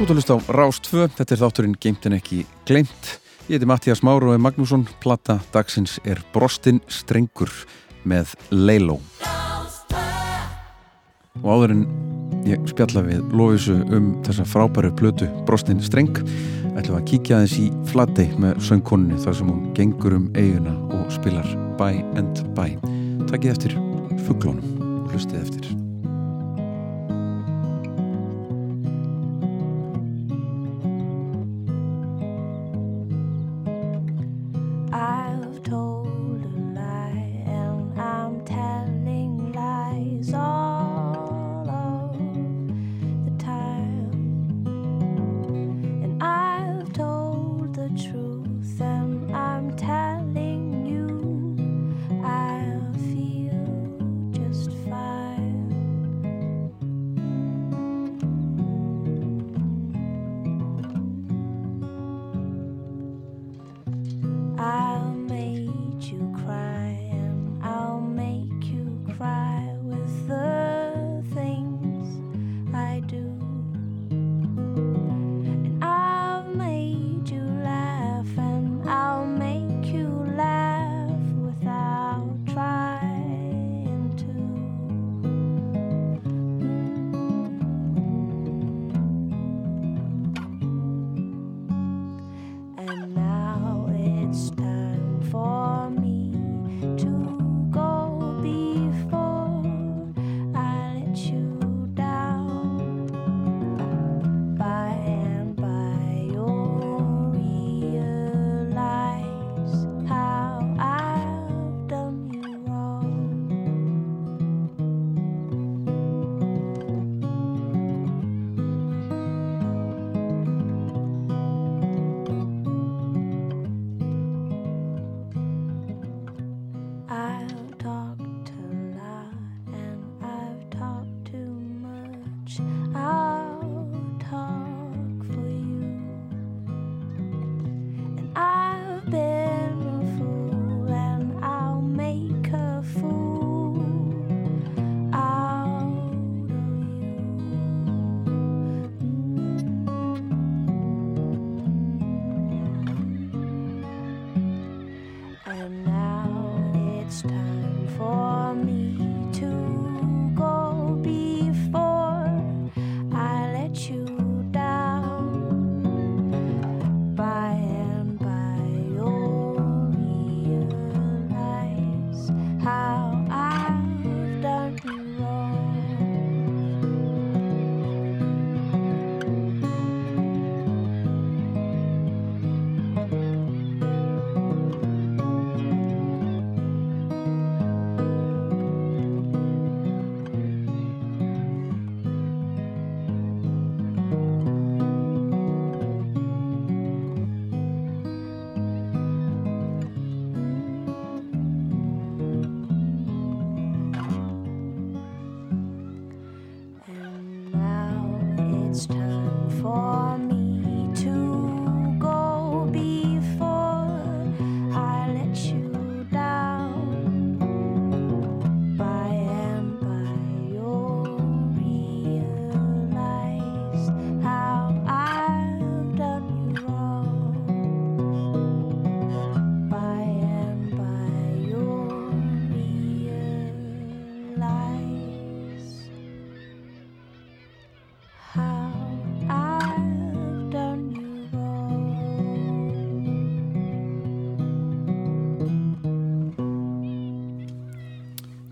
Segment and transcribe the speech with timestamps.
[0.00, 3.08] Þú ert að hlusta á Rás 2, þetta er þátturinn Geimtin ekki glemt.
[3.50, 7.52] Ég heiti Mattias Máru og Magnússon, plata dagsins er Brostin Strengur
[8.08, 8.96] með Leiló.
[11.42, 11.82] Og áður en
[12.48, 16.16] ég spjalla við Lófisu um þessa frábæru plötu Brostin Streng,
[16.72, 21.12] ætlum að kíkja aðeins í Flatey með söngkonunni þar sem hún gengur um eiguna og
[21.12, 22.72] spilar By and By.
[23.28, 23.78] Takkið eftir
[24.24, 25.89] fugglónum og hlustið eftir.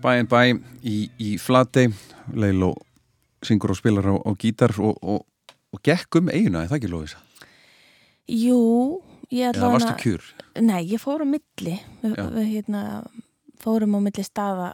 [0.09, 0.39] Bæ en bæ
[0.89, 1.91] í, í Flatey,
[2.33, 2.71] Leiló
[3.45, 6.89] syngur og spilar á, á gítar og, og, og gekk um eiguna, er það ekki
[6.89, 7.19] Lófisa?
[8.25, 8.57] Jú,
[9.29, 10.25] ég Eða varstu kjur?
[10.65, 11.75] Nei, ég fór á milli.
[12.01, 12.81] Við, við hérna,
[13.61, 14.71] fórum á milli staða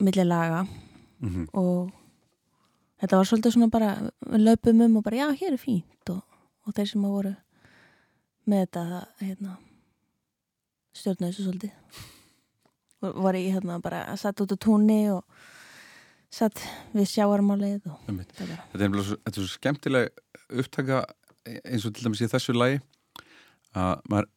[0.00, 0.64] milli laga.
[1.20, 1.92] Mm og
[2.96, 3.92] þetta var svolítið svona bara
[4.24, 6.16] við löpum um og bara já, hér er fínt.
[6.16, 6.24] Og,
[6.64, 7.36] og þeir sem voru
[8.48, 9.56] með þetta hérna,
[10.96, 12.14] stjórnaði þessu svolítið
[13.14, 15.24] var ég hérna bara satt út á túnni og
[16.32, 16.60] satt
[16.92, 20.08] við sjáarmálið og það var Þetta er, svo, þetta er svo skemmtileg
[20.62, 21.04] upptaka
[21.46, 22.80] eins og til dæmis í þessu lagi
[23.76, 24.28] að maður,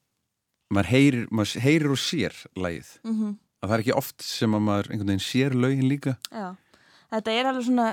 [0.69, 2.89] maður, heyrir, maður heyrir og sér lagið.
[3.03, 3.37] Mm -hmm.
[3.61, 6.17] að það er ekki oft sem að maður einhvern veginn sér lögin líka.
[6.31, 6.55] Já,
[7.11, 7.87] þetta er alveg svona,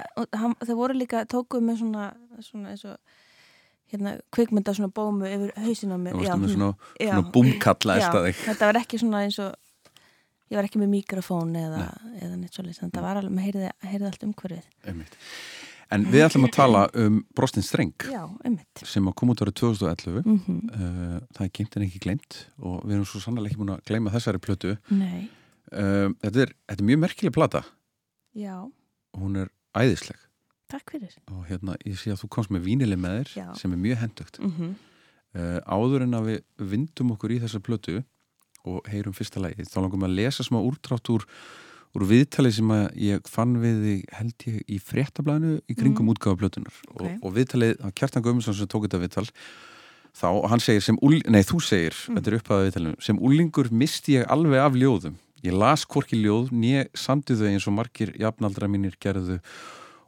[0.67, 2.97] þau voru líka, tókuð með svona svona eins og
[3.93, 6.15] hérna kvikmynda svona bómu yfir hausin á mér.
[6.15, 8.37] Með hún- svona, svona búmkalla eftir þig.
[8.51, 9.55] þetta var ekki svona eins og
[10.51, 11.85] ég var ekki með mikrofón eða,
[12.21, 14.69] eða neitt svolítið, þannig að það var alveg, maður heyrði, heyrði allt umhverfið.
[14.93, 15.17] Einmitt.
[15.95, 18.25] En við ætlum að tala um Brostin Streng Já,
[18.83, 20.23] sem að koma út árið 2011.
[20.27, 23.71] Mm Uh, það er geimt en ekki glemt og við erum svo sannlega ekki búin
[23.77, 24.77] að gleyma þessari plötu.
[24.91, 25.29] Nei,
[25.67, 27.61] Uh, þetta, er, þetta er mjög merkileg plata
[28.39, 28.53] já,
[29.19, 30.21] hún er æðisleg
[30.71, 31.17] takk fyrir.
[31.35, 33.47] og hérna ég sé að þú komst með vínili með þér Já.
[33.59, 34.39] sem er mjög hendugt.
[34.43, 34.77] Mm
[35.37, 37.99] Uh, áður en að við vindum okkur í þessa plötu
[38.67, 41.25] og heyrum fyrsta lagi þá langum við að lesa smá úrdrátt úr,
[41.97, 43.87] úr viðtali sem að ég fann við
[44.17, 46.13] held ég í fréttablaðinu í kringum mm.
[46.15, 47.01] útgáfa plötunar Ok.
[47.01, 49.27] og, og viðtalið að Kjartan Guðmundsson sem tók þetta viðtal
[50.17, 50.99] þá, og hann segir sem,
[51.29, 52.19] nei þú segir Mm.
[52.19, 56.53] þetta er upphæða viðtalinu, sem úlingur misti ég alveg af ljóðum, ég las hvorki ljóð
[56.53, 59.41] nýja samtið þau eins og margir jafnaldra mínir gerðu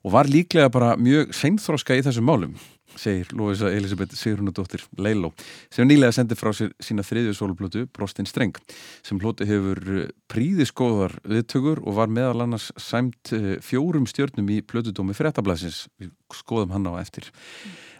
[0.04, 2.54] og var líklega bara mjög seinþróska í þessum málum
[2.98, 5.30] segir Lóisa Elisabeth Sigrunadóttir Leiló,
[5.72, 8.58] sem nýlega sendi frá sér sína þriðju sólublötu, Brostin Streng
[9.06, 14.60] sem hloti hefur eh, príðiskóðar viðtökur og var meðal annars sæmt eh, fjórum stjörnum í
[14.66, 17.30] plötudómi fréttablasins, við skoðum hann á eftir.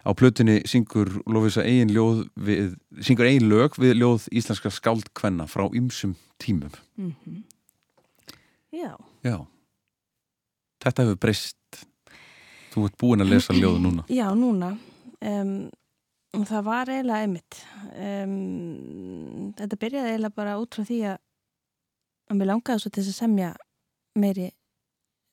[0.05, 5.67] Á plötunni syngur Lóisa eigin ljóð við, syngur eigin lög við ljóð íslenska skáldkvenna frá
[5.73, 6.71] ymsum tímum.
[6.97, 7.43] -hmm.
[8.71, 9.47] Já, Já.
[10.79, 11.57] Þetta hefur breyst.
[12.69, 14.05] Þú ert búin að lesa ljóð núna.
[14.13, 14.75] Já, núna.
[15.21, 15.69] Um,
[16.37, 17.57] og það var eiginlega einmitt.
[17.97, 21.17] Um, þetta byrjaði eiginlega bara út frá því að
[22.29, 23.47] að mér langaði svo til þess að semja
[24.21, 24.49] meiri,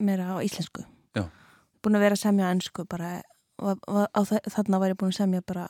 [0.01, 0.87] meira á íslensku.
[1.17, 1.27] Já.
[1.85, 3.11] Búin að vera að semja á ennsku bara
[3.61, 5.67] og, og þa- þarna var ég búin að semja bara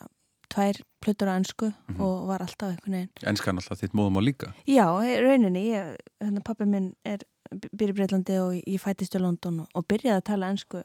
[0.54, 2.00] tvær plötur á ennsku Mhm.
[2.00, 3.10] og var alltaf einhvern veginn.
[3.26, 4.86] Enskan alltaf þitt móðum á líka Já,
[5.26, 7.18] rauninni, ég, hérna, pappi minn er
[7.50, 10.84] byrja í Breitlandi og ég fættist í London og, og byrjaði að tala ennsku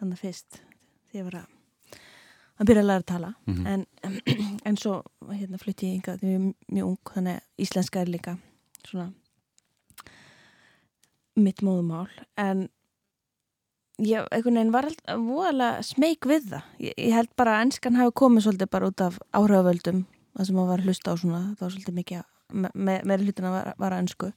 [0.00, 0.60] hann fyrst
[1.10, 1.46] því ég var
[2.60, 3.30] að að byrja að læra að tala.
[3.46, 3.66] Mhm.
[3.66, 3.86] en,
[4.68, 8.36] en svo hérna, flutti ég yngað mjög, mjög ung þannig að íslenska er líka
[8.84, 9.12] svona
[11.40, 12.68] mitt móðumál en
[14.00, 16.72] ég einhvern veginn var voðalega smeyk við það.
[16.80, 20.04] Ég, ég held bara að ennskan hafi komið svolítið bara út af áhrifavöldum
[20.36, 22.98] það sem maður var að hlusta á svona það var svolítið mikið að me, me,
[23.06, 24.30] meira hlutina var, var að ennsku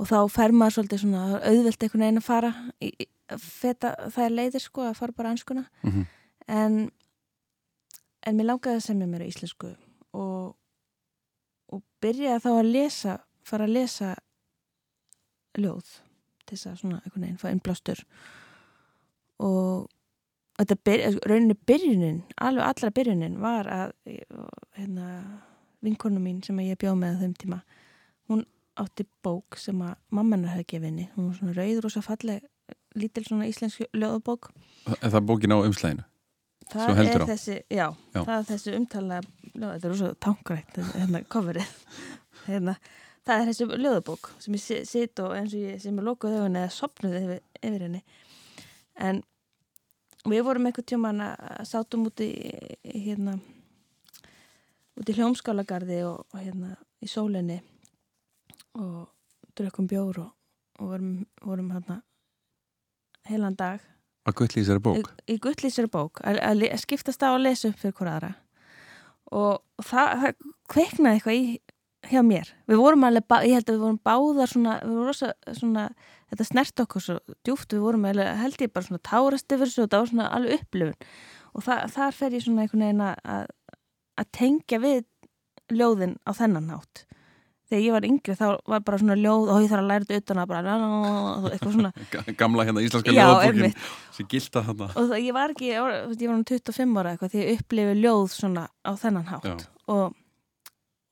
[0.00, 2.90] og þá fer maður svolítið svona auðvelt einhvern veginn að fara í,
[3.30, 6.08] að feta, það er leiðir sko að fara bara ennskuna mm -hmm.
[6.48, 6.80] en
[8.26, 9.74] en mér langaði að semja mér á íslensku
[10.16, 10.56] og
[11.70, 14.10] og byrjaði þá að lesa fara að lesa
[15.58, 15.96] ljóð
[16.46, 18.02] til þess að svona einhvern veginn fá innblástur.
[19.40, 19.86] Og
[20.58, 23.94] þetta byr, rauninni byrjunin alveg allra byrjunin var að
[24.76, 25.06] hérna,
[25.84, 27.60] vinkonu mín sem ég bjóð með þeim tíma
[28.30, 28.44] hún
[28.80, 31.08] átti bók sem að mammanar hefði gefið henni.
[31.16, 32.46] Hún var svona rauður og svo falleg
[32.98, 34.50] lítil svona íslensk ljóðabók.
[35.00, 36.06] Er það bókin á umslæginu?
[36.70, 38.20] Það er þessi, já, Já.
[38.22, 39.20] það er þessi umtala,
[39.54, 41.70] þetta er svo tankrækt, hérna, coverið,
[42.48, 42.74] hérna,
[43.26, 46.36] það er þessi ljóðabók sem ég si- sit og eins og ég sem er lokuð
[46.38, 48.02] höfun eða sopnuð yfir, yfir henni.
[49.00, 49.22] En
[50.28, 52.30] við vorum einhvern tjóman að sátum út í,
[52.84, 53.34] í, hérna,
[55.00, 57.58] út í hljómskálagarði og, og hérna í sólinni
[58.76, 59.08] og
[59.58, 60.32] drökkum bjór og,
[60.78, 61.96] og vorum, vorum hérna
[63.30, 63.80] heilan dag
[64.32, 65.10] Að þessari bók?
[65.26, 68.30] í, í guttlýsir bók að, að, að skiptast á að lesa upp fyrir hver aðra.
[69.30, 71.60] Og það, það kveiknaði eitthvað í
[72.10, 72.48] hjá mér.
[72.70, 75.84] Við vorum alveg, ég held að við vorum báðar svona, við vorum rosa svona
[76.30, 79.84] þetta snert okkur svo djúft við vorum alveg, held ég bara svona tárast yfir þessu
[79.84, 80.96] og það var svona alveg upplifun.
[81.54, 83.54] Og það, þar fer ég svona einhvern veginn að-
[84.20, 85.04] að tengja við
[85.70, 87.04] ljóðin á þennan hátt
[87.70, 90.20] þegar ég var yngri þá var bara svona ljóð og ég þarf að læra þetta
[90.24, 90.72] utan að bara
[91.50, 91.92] eitthvað svona.
[92.14, 93.14] Ga- Gamla hérna íslenska
[93.46, 93.84] einmitt.
[94.16, 94.88] sem gilda þarna.
[94.98, 97.60] Og það, ég var ekki, ég var, ég var um 25 ára eitthvað því ég
[97.62, 99.64] upplifi ljóð svona á þennan hátt.
[99.90, 100.18] Og,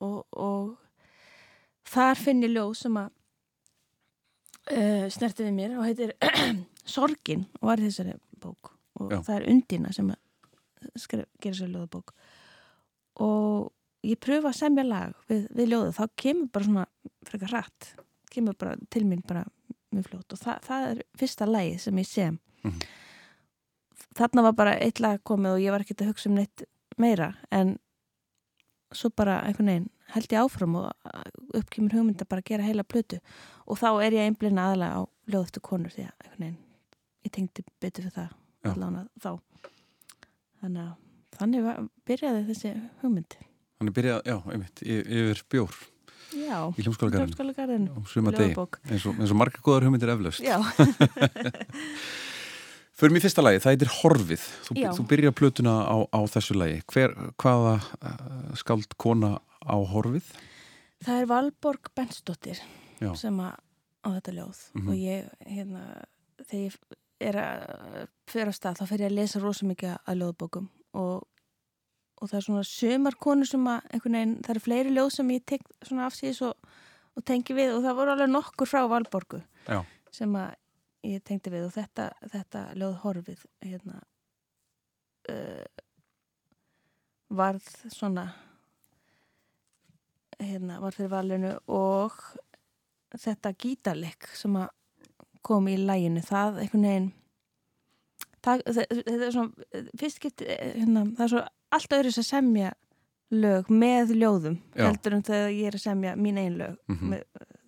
[0.04, 0.74] og, og
[1.88, 3.08] þar finn ég ljóð sem að
[4.74, 6.14] uh, snerti við mér og heitir
[6.98, 8.74] Sorgin og var þessari bók.
[8.98, 9.20] Og Já.
[9.22, 10.18] það er undina sem að
[11.42, 12.12] gera sér ljóðabók.
[13.22, 13.68] Og
[14.06, 16.86] ég pröfa að semja lag við, við ljóðu, þá kemur bara svona
[17.26, 17.90] frekar hratt,
[18.32, 19.44] kemur bara til mín bara
[19.94, 22.40] mjög fljótt og það, það er fyrsta lagið sem ég sem.
[22.64, 22.80] Mhm.
[24.18, 26.64] þarna var bara eitt lag komið og ég var ekkert að hugsa um neitt
[26.98, 27.76] meira en
[28.92, 30.88] svo bara einhvern veginn held ég áfram og
[31.54, 33.20] uppkymur hugmynd að bara gera heila plötu
[33.66, 36.58] og þá er ég einblina aðalega á ljóð eftir konur því að einhvern veginn
[37.28, 39.30] ég tengdi betur fyrir það allan að þá.
[40.58, 40.94] Þannig að
[41.38, 43.38] þannig var, byrjaði þessi hugmynd
[43.78, 45.76] Hann er byrjað, já, einmitt, yfir bjór
[46.34, 50.58] Já, í Hljómskálagarðinu á suma degi eins og, eins og marga góðar hugmyndir eflaust Já,
[52.98, 54.44] Förum í fyrsta lagi, það heitir Horfið.
[54.66, 56.80] Þú, þú byrjar plötuna á, á þessu lagi.
[56.90, 60.26] Hver, hvaða uh, skald kona á Horfið?
[61.06, 62.58] Það er Valborg Bensdóttir
[62.98, 63.12] Já.
[63.14, 63.54] sem að
[64.02, 64.88] á þetta ljóð Mhm.
[64.90, 65.84] og ég, hérna,
[66.42, 66.74] þegar ég
[67.30, 70.66] er að fyrir að stað þá fer ég að lesa rosa mikið að ljóðbókum
[70.98, 71.22] og,
[72.18, 75.44] og það er svona sömar konur sem að veginn, það eru fleiri ljóð sem ég
[75.46, 76.70] tek svona afsýðis og,
[77.14, 79.82] og tengi við og það voru alveg nokkur frá Valborgu Já.
[80.14, 80.56] sem að
[81.08, 84.00] ég tengdi við og þetta, þetta ljóð horfið hérna
[85.30, 85.84] uh,
[87.38, 88.28] varð svona
[90.38, 92.18] hérna var fyrir valinu og
[93.18, 94.68] þetta gítarleik sem að
[95.46, 97.08] kom í læginu það einhvern veginn
[98.44, 102.72] það, það, þetta er svona fyrst getur, hérna, það er svo allt öðru sem semja
[103.30, 104.86] lög með ljóðum Já.
[104.88, 107.08] heldur en þegar ég er að semja mín einn lög Mhm.
[107.10, 107.22] með,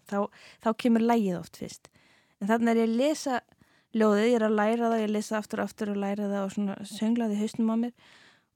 [0.09, 0.29] þá,
[0.65, 1.89] þá kemur lægið oft fyrst
[2.41, 3.41] en þannig er ég að lesa
[3.95, 6.51] ljóðið, ég er að læra það, ég lesa aftur og aftur og læra það og
[6.55, 7.93] svona sönglaði hausnum á mér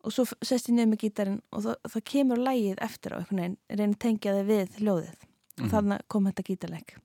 [0.05, 3.41] og svo sest ég niður með gítarinn og það, það kemur lægið eftir á einhvern
[3.41, 5.19] veginn, reyna að tengja þið við ljóðið
[5.59, 5.71] og Mhm.
[5.71, 6.97] þannig kom þetta gítarleik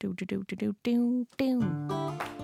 [0.00, 2.37] dú, dú, dú, dú, dú, dú, dú.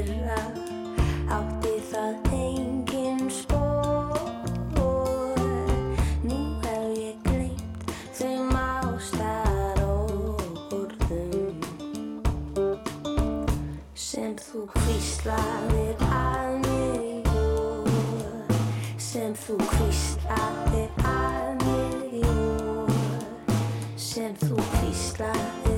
[0.00, 0.36] Í fyrra
[1.36, 4.16] átti það engin spór
[6.24, 11.58] Nú hef ég gleymt þeim ástar orðum
[13.94, 18.54] sem þú hvíslaðir að mér í vor.
[18.96, 22.94] Sem þú hvíslaðir að mér í vor.
[23.96, 25.69] Sem þú hvíslaðir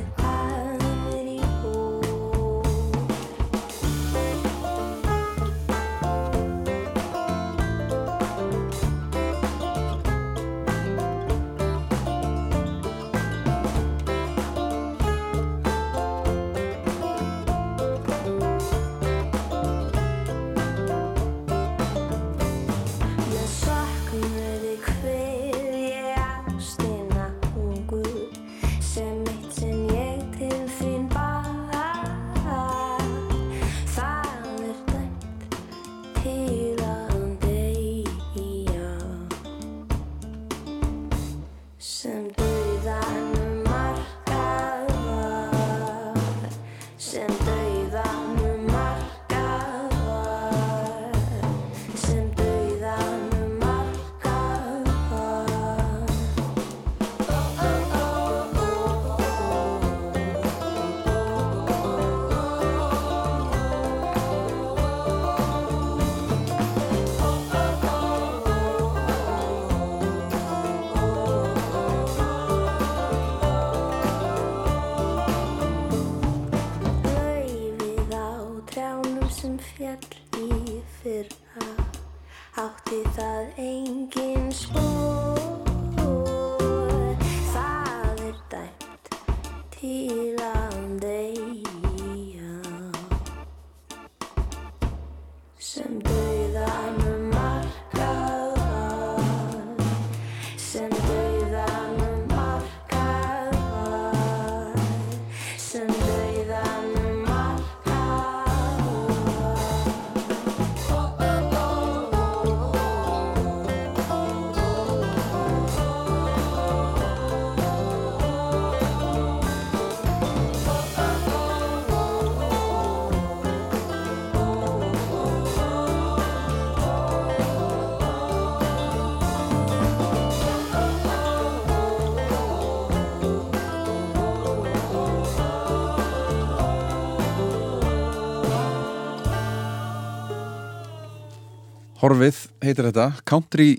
[142.02, 143.08] Horfið heitir þetta.
[143.28, 143.70] Country,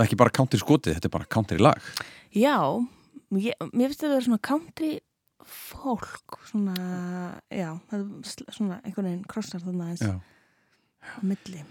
[0.00, 1.90] ekki bara country skotið, þetta er bara country lag.
[2.32, 2.56] Já,
[3.36, 4.92] ég, mér finnst þetta að vera svona country
[5.52, 6.78] fólk svona,
[7.50, 7.68] já,
[8.54, 10.14] svona einhvern veginn krossar þarna eins á
[11.26, 11.64] milli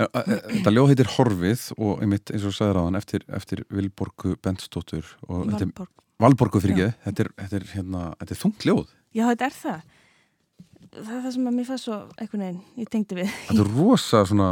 [0.00, 4.38] Eh, eh, Þetta ljóð heitir Horfið og einmitt eins og sagði ráðan eftir, eftir Vilborgu
[4.40, 5.90] Bentsdóttur Valborg.
[6.22, 8.94] Valborgu fyrir ekki, þetta er, þetta er, hérna, þetta er þungt ljóð.
[9.12, 9.82] Já, þetta er það
[10.92, 13.70] það er það sem að mér fannst svo einhvern veginn, ég tengdi við Þetta er
[13.76, 14.48] rosa svona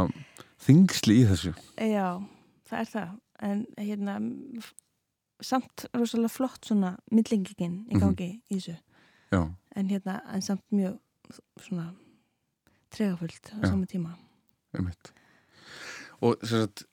[0.65, 1.53] þingsli í þessu.
[1.77, 2.07] Já,
[2.69, 3.11] það er það.
[3.41, 4.15] En hérna
[5.41, 7.99] samt rosalega flott svona millingin í Mhm.
[8.03, 8.77] gangi í þessu.
[9.31, 9.41] Já,
[9.75, 10.99] en hérna, en samt mjög
[11.59, 11.93] svona
[12.91, 13.67] tregafullt á Já.
[13.69, 14.15] sama tíma.
[14.75, 15.11] Einmitt.
[16.21, 16.83] Og sem sagt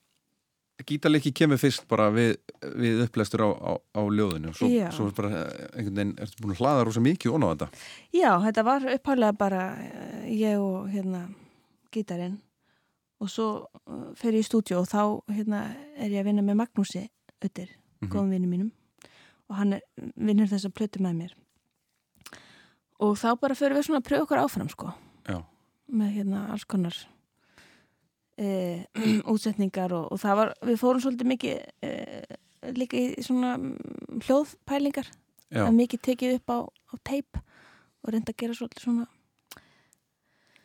[0.87, 5.11] Gítarleiki kemur fyrst bara við, við upplestur á, á, á ljóðinu og svo, svo er
[5.11, 7.67] bara eh, einhvern veginn ertu búin að hlaða rosa mikið ón á þetta?
[8.15, 11.25] Já, þetta var upphálega bara eh, ég og hérna
[11.91, 12.39] gítarinn
[13.19, 13.47] og svo
[13.87, 15.01] uh, fer ég í stúdíu og þá
[15.35, 15.63] hérna
[15.99, 17.05] er ég að vinna með Magnúsi
[17.43, 18.11] Öttir, Mhm.
[18.13, 18.71] góðum vinnum mínum
[19.49, 19.81] og hann er,
[20.15, 21.31] vinnur þess að plötu með mér.
[22.99, 24.91] Og þá bara fyrir við svona að pröfa okkur áfram sko.
[25.27, 25.39] Já,
[25.91, 26.95] með hérna alls konar
[28.37, 28.85] e,
[29.33, 31.91] útsetningar og, og það var, við fórum svolítið mikið e,
[32.77, 35.09] líka í svona mm, hljóðpælingar.
[35.49, 39.07] Já, að mikið tekið upp á, á teip og reynda að gera svolítið svona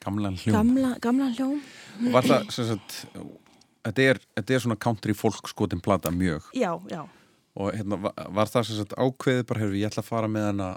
[0.05, 0.55] gamlan hljóm.
[0.55, 1.59] Gamla, gamla hljóm.
[2.05, 3.03] Það sem sagt
[3.85, 6.47] Þetta er, þetta er svona country folk skotin plata mjög.
[6.57, 7.03] Já, já,
[7.55, 10.47] og hérna, var, var það sem sagt ákveðið bara, hefur ég ætla að fara með
[10.49, 10.71] hana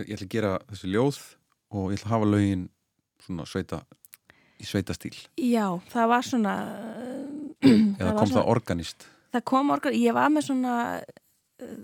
[0.00, 1.18] ég ætla að gera þessi ljóð
[1.72, 2.62] og ég ætla að hafa lögin
[3.22, 3.80] svona sveita
[4.56, 6.54] í sveita stíl já, það var svona
[7.66, 9.08] eða var kom svona, það organist?
[9.32, 11.82] Það kom organ, ég var með svona uh,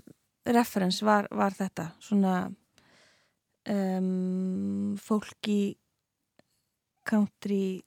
[0.49, 1.85] reference var, var þetta.
[2.03, 2.33] Svona
[3.69, 5.61] um, fólk í
[7.09, 7.81] country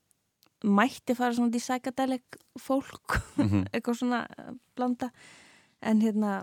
[0.63, 5.11] mætti fara svona í psychedelic fólk mm eitthvað svona eh, blanda.
[5.83, 6.43] En hérna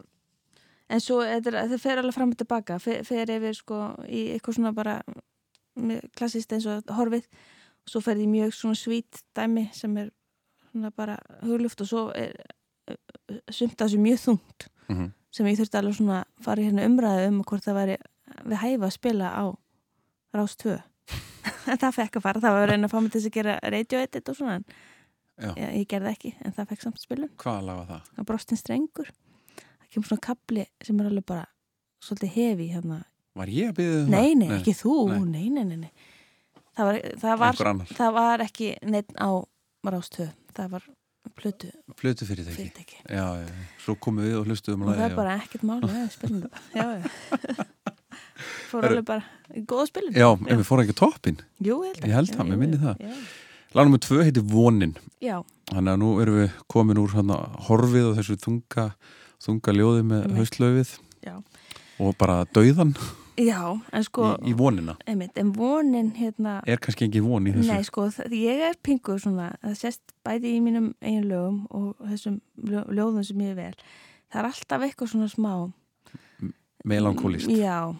[0.89, 4.57] en svo þetta er- fer alveg fram og tilbaka fer, fer yfir sko í eitthvað
[4.59, 4.99] svona bara
[5.79, 7.27] mjög klassist eins og horfið.
[7.85, 10.09] Og svo fer því mjög svona svít dæmi sem er
[10.71, 12.33] svona bara hugluft og svo er
[12.89, 15.11] eh, sumt af þessu mjög þungt -hmm.
[15.31, 17.97] sem ég þurfti alveg svona að fara hérna umræðu um hvort það væri
[18.45, 19.45] við hæfa að spila á
[20.33, 20.81] Rás 2 en
[21.81, 24.01] það fekk að fara, það var að reyna að fá mig til að gera radio
[24.03, 27.31] edit og svona ég, ég gerði ekki, en það fekk samt spilun.
[27.39, 28.11] Hvaða lag var það?
[28.19, 29.11] að brostin strengur.
[29.55, 31.47] Það kemur svona kapli sem er alveg bara
[32.05, 33.01] svolítið hefi hérna.
[33.39, 34.13] Var ég að byggja það?
[34.15, 35.19] nei, nei, ekki þú, nei.
[35.33, 35.91] nei, nei, nei, nei.
[36.75, 39.31] Það, var, það, var, það var ekki neitt á
[39.89, 40.87] rástöð, það var
[41.39, 42.55] plötu flötu fyrirtæki.
[42.55, 43.47] Fyrirtæki Já, já,
[43.83, 45.83] svo komum við og hlustuðum og það er bara ekkert mál,
[48.71, 52.15] fór alveg bara góða spilun Já, en við fórum ekki toppin Jú, ég held, Ég
[52.17, 53.05] held það, mér jú, það.
[53.05, 53.15] já.
[53.77, 55.37] Lag nummer tvö heitir Vonin Já,
[55.69, 58.85] Þannig að nú erum við komin úr hana, horfið og þessu þunga,
[59.45, 61.35] þunga ljóði með Já.
[61.99, 62.93] og bara dauðan
[63.39, 63.59] já,
[63.95, 64.95] en sko í, í vonina.
[65.07, 67.71] einmitt, en vonin hérna Er kannski ekki von í þessu?
[67.71, 72.39] Nei, sko, ég er pingu svona, það sést bæði í mínum eigin lögum og þessum
[72.67, 73.75] ljó, ljóðum sem ég er vel.
[74.29, 75.53] Það er alltaf eitthvað svona smá.
[76.87, 77.49] Melankólist.
[77.51, 77.93] Já,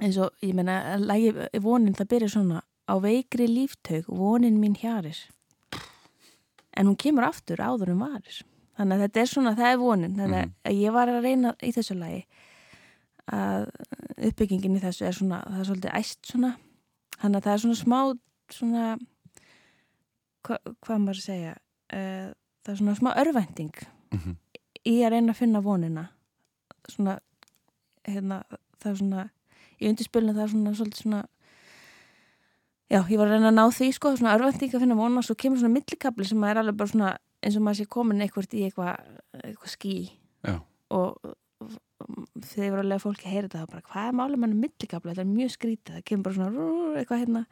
[0.00, 5.18] eins og, ég meina, lagi vonin, það byrjar svona, á veikri líftaug, vonin mín hjarir.
[6.76, 8.40] En hún kemur aftur áður um varir.
[8.78, 10.14] Þannig að þetta er svona, það er vonin.
[10.16, 10.52] Þannig Mhm.
[10.64, 12.24] að ég var að reyna í þessu lagi
[13.30, 13.68] að
[14.16, 16.56] uppbyggingin í þessu er svona, það er svolítið æst svona.
[17.20, 18.18] Þannig að það er svona smá,
[18.50, 18.98] svona,
[20.46, 21.54] hva, hvað maður að segja,
[21.92, 22.32] uh,
[22.64, 23.74] það er svona smá örvænting
[24.12, 24.36] Mhm.
[24.86, 26.08] í að reyna að finna vonina.
[26.88, 27.18] Svona,
[28.08, 28.42] hérna,
[28.80, 29.30] það er svona,
[29.80, 31.20] í undirspilinu það er svona, svolítið svona,
[32.90, 35.28] já, ég var að reyna að ná því, sko, svona örvænting að finna vonina og
[35.28, 38.56] svo kemur svona millikabli sem er alveg bara svona, eins og maður sé komin eitthvað
[38.56, 39.12] í eitthvað,
[39.44, 39.94] eitthvað ský
[40.46, 40.56] Já.
[40.90, 41.36] og
[42.50, 45.24] þegar var alveg að fólki heyra þetta þá bara, hvað er málum hann millikabla, þetta
[45.26, 46.68] er mjög skrítið það kemur bara svona rú,
[47.00, 47.44] eitthvað hérna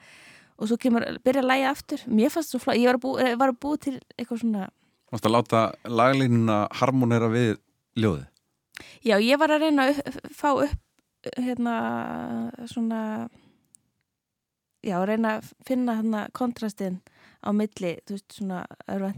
[0.59, 3.13] og svo kemur, byrja að læja aftur mér fannst svo flá, ég var að, bú,
[3.43, 4.69] var að búa til eitthvað svona,
[5.09, 7.55] Mást að láta laglínuna harmonera við
[7.97, 8.27] ljóðið.
[9.07, 10.77] já, ég var að reyna að upp, fá upp
[11.37, 11.77] hérna
[12.71, 13.29] svona
[14.85, 17.01] já, reyna að finna hérna kontrastinn
[17.43, 18.65] á milli, þú veist, svona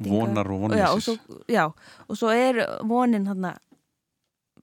[0.04, 1.64] Vonar og já, og já,
[2.08, 3.46] og svo er vonin hann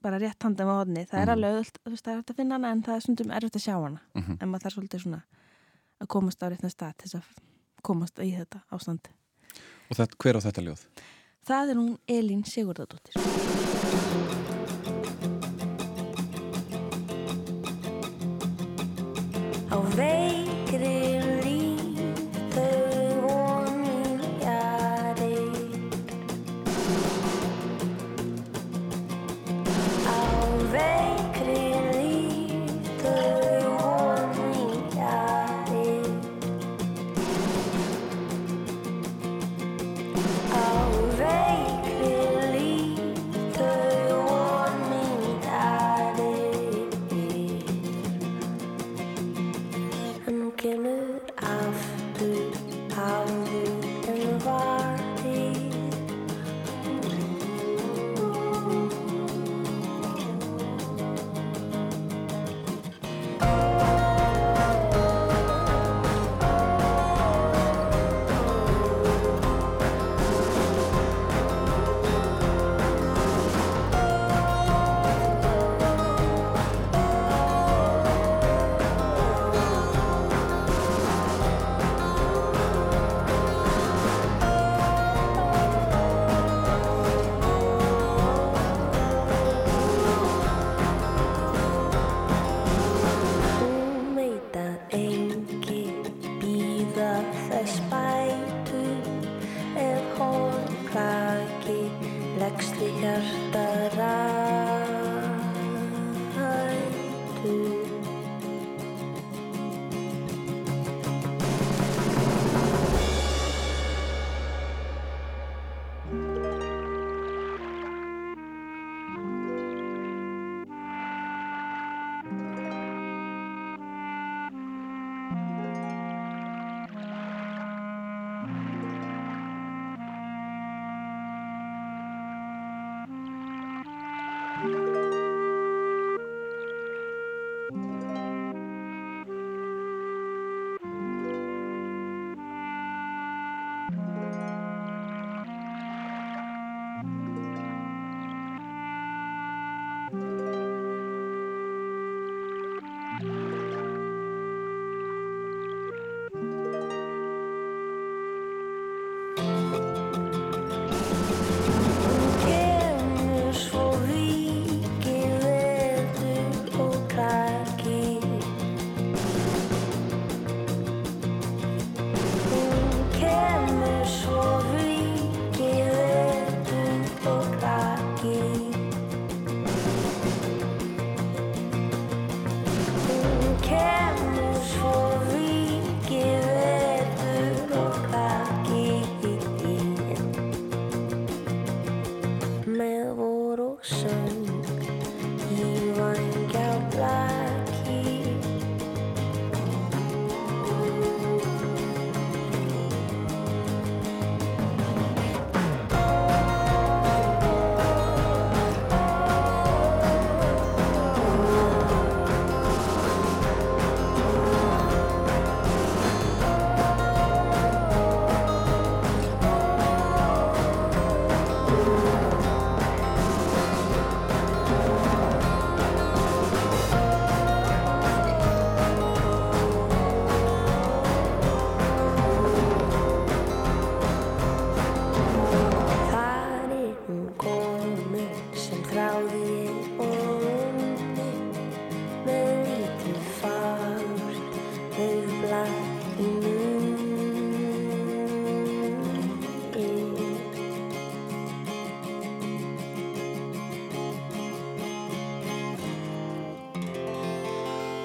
[0.01, 1.33] bara rétt handa með hodni það er Mhm.
[1.33, 3.55] alveg öll, þú veist, það er hægt að finna hana en það er stundum erfitt
[3.55, 4.37] að sjá hana Mhm.
[4.41, 5.21] en maður þarf svolítið svona
[6.01, 7.43] að komast á réttan stað til þess að
[7.83, 9.07] komast í þetta ástand
[9.89, 10.85] Og þetta, hver á þetta ljóð?
[11.47, 13.76] það er hún Elín Sigurðardóttir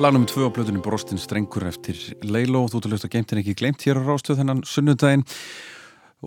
[0.03, 1.95] Lagnum tvö á blöðunum Brostin Strengur eftir
[2.27, 5.23] Leilo, þú til að geimtin ekki glemt hér á rástöð þennan sunnudaginn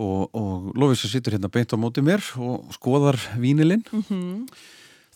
[0.00, 3.82] og, og Lófísa situr hérna beint á móti mér og skoðar vínilinn.
[3.92, 4.46] Mhm.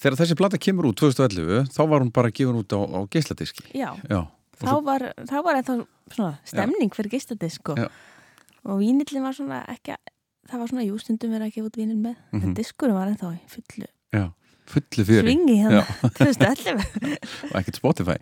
[0.00, 3.64] Þegar þessi plata kemur út 2011 þá var hún bara gefin út á, á geisladiski.
[3.72, 5.76] Já, Já, og þá var, þá var ennþá
[6.12, 7.88] svona stemning fyrir gistadisk og, Já.
[8.66, 10.12] og vínillin var svona ekki að,
[10.52, 12.42] það var svona jústundum verið að gefa út vínil með Mhm.
[12.44, 14.26] en diskurinn var ennþá fullu já,
[14.70, 15.84] fullu fyrir svingi hérna.
[16.16, 17.14] 2011
[17.50, 18.16] og ekkert Spotify.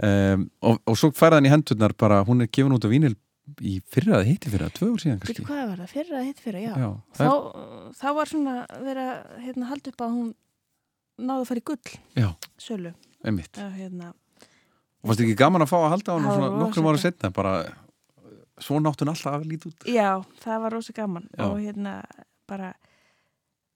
[0.00, 3.14] Um, og, og svo færði hann í hendurnar bara, hún er gefin út á vínil
[3.62, 5.46] í fyrra, það heiti fyrra, tvö ár síðan veitu kannski.
[5.46, 7.44] hvað var það, fyrra hitt fyrra, já, Já, þá, það,
[8.00, 10.30] þá var svona verið að hérna, halda upp að hún
[11.16, 12.28] náði að fara í gull já,
[12.66, 12.94] sölu.
[13.26, 13.38] Er.
[13.46, 14.12] Já, hérna,
[15.02, 17.52] Og fannst ekki gaman að fá að halda Það var svona nokkrum ára setna, bara
[18.66, 19.86] svo nátt hún alltaf að líti út.
[19.94, 20.10] já,
[20.42, 21.26] það var rosa gaman.
[21.36, 21.44] Já.
[21.46, 21.94] og hérna
[22.50, 22.72] bara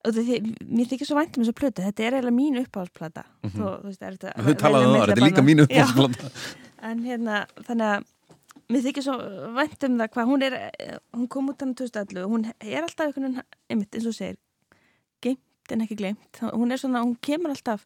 [0.04, 3.50] mér þykir svo vænt um þessa plötu þetta er eiginlega mín uppáhaldsplata Mhm.
[3.52, 5.84] þú, þú talaðu um það, þetta er líka mínu Já.
[5.84, 6.30] uppáhaldsplata.
[6.82, 8.04] en hérna, þannig að
[8.70, 9.16] mér þykir svo
[9.58, 10.56] vænt um það hvað hún er,
[11.12, 14.36] hún kom út hann 2011 og hún er alltaf einhvern veginn, eins og segir
[15.22, 17.84] geimt en ekki gleimt hún er svona, hún kemur alltaf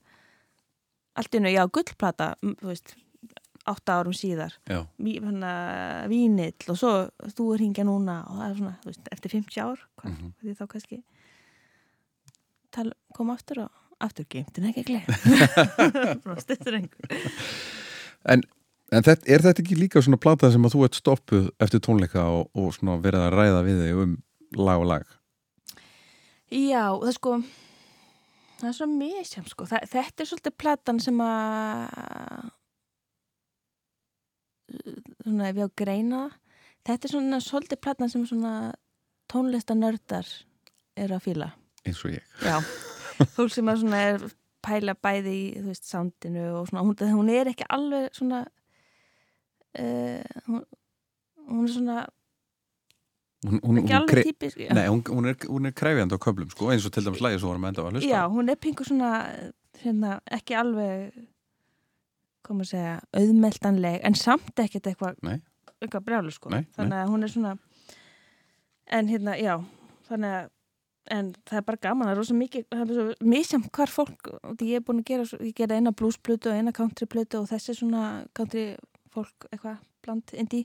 [1.17, 2.95] allt í hennu, já, gullplata þú veist,
[3.67, 4.53] átta árum síðar
[5.01, 9.09] ví, hana, vínill og svo þú er hingja núna og það er svona, þú veist,
[9.11, 10.33] eftir 50 ár hvað, Mhm.
[10.45, 11.03] því þá kannski
[12.75, 15.07] tal, kom aftur og aftur geimt en ekki einhver
[18.33, 18.45] en,
[18.93, 22.27] en þetta, er þetta ekki líka svona plata sem að þú ert stoppuð eftir tónleika
[22.31, 24.17] og, og svona verið að ræða við þig um
[24.59, 25.07] lag og lag?
[26.55, 27.37] Já, það er sko
[28.61, 29.67] það er svo misjám sko.
[29.69, 32.53] Það, þetta er svolítið platan sem að
[35.25, 36.23] svona ef ég á að greina
[36.87, 38.55] þetta er svona svolítið platan sem svona
[39.31, 40.29] tónlistanördar
[41.01, 41.51] eru að fíla
[41.85, 42.25] Eins og ég.
[42.45, 42.59] Já,
[43.37, 44.27] fólk sem að svona er
[44.65, 48.45] pæla bæði í, þú veist, soundinu og svona, hún, hún er ekki alveg svona
[49.79, 50.63] uh, hún,
[51.51, 52.05] hún er svona
[53.45, 54.57] Hún, hún, hún, típisk.
[54.73, 57.37] Nei, hún, hún, er, hún er kræfjandi á köflum sko, eins og til dæmis lagi
[57.37, 59.11] sem vorum enda að hlusta Já, hún er pingu svona
[59.83, 61.19] hérna, ekki alveg
[62.45, 65.21] koma að segja, auðmeltanleg en samt ekkert eitthvað
[65.85, 66.55] eitthvað brjálu sko.
[66.55, 67.53] Nei, þannig að hún er svona
[68.97, 69.59] en hérna, já
[70.09, 70.51] þannig að
[71.13, 74.31] en það er bara gaman, það er rosa mikið það er svo misjam hvar fólk
[74.57, 77.75] því ég er búin að gera, ég gera eina bluesplötu og eina countryplötu og þessi
[77.77, 78.05] svona
[78.37, 78.67] country
[79.15, 80.65] fólk eitthvað bland indie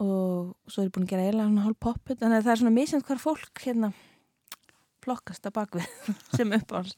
[0.00, 2.60] og svo er ég búin að gera eiginlega svona hálf pop þannig að það er
[2.62, 3.92] svona misjam hvar fólk hérna
[5.04, 5.90] flokkast að bakvið
[6.36, 6.96] sem uppáhalds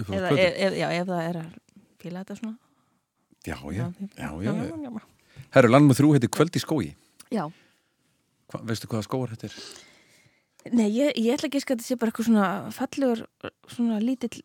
[0.00, 1.54] Upp á eða ef, ef, já, ef það er að
[2.00, 2.58] fíla þetta svona
[3.40, 3.86] Já, já,
[4.20, 4.72] já, já, já.
[4.84, 5.00] já.
[5.56, 6.90] Herru, landum þrjú heiti Kvöld í skói.
[7.32, 7.46] já.
[8.52, 9.54] Hva, veistu hvaða skóar þetta er?
[10.72, 13.22] Nei, ég, ég ætla ekki að þetta sé bara eitthvað svona fallegur,
[13.72, 14.42] svona lítill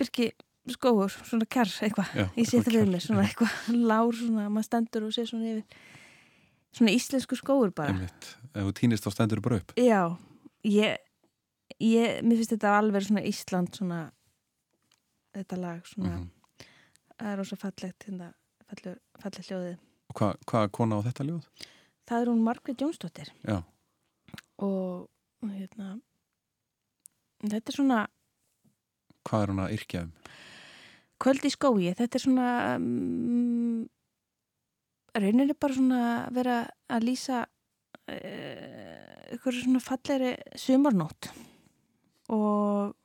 [0.00, 0.32] byrki
[0.74, 3.54] skóur, svona kjær eitthvað, ég sé það við mér svona eitthvað
[3.90, 5.78] lár, svona, maður stendur og sé svona yfir
[6.72, 8.28] svona íslensku skóur bara Einmitt.
[8.52, 9.74] Ef þú týnist þá stendur þú bara upp.
[9.78, 10.00] Já,
[10.66, 10.98] ég,
[11.82, 14.00] ég mér finnst þetta alveg svona Ísland svona
[15.36, 16.30] þetta lag svona, Mhm.
[17.18, 18.32] það er rosa fallegt hérna,
[18.68, 19.78] falleg, falleg hljóðið
[20.12, 21.44] Og Hva, hvaða kona á þetta ljóð?
[22.10, 23.62] það er hún Margrét Jónsdóttir Já,
[24.58, 25.08] og
[25.50, 25.96] hérna
[27.42, 28.00] þetta er svona
[29.26, 30.12] hvað er hún að yrkja um?
[31.22, 33.84] kvöld í skói, þetta er svona um,
[35.14, 36.00] rauninni bara svona
[36.34, 36.56] vera
[36.90, 41.30] að lýsa uh, ykkur svona fallegri sumarnótt
[42.32, 42.96] og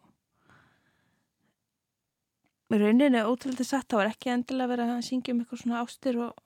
[2.73, 6.43] rauninni ótrúlega satt, þá er ekki endilega verið að syngja um eitthvað svona ástir og,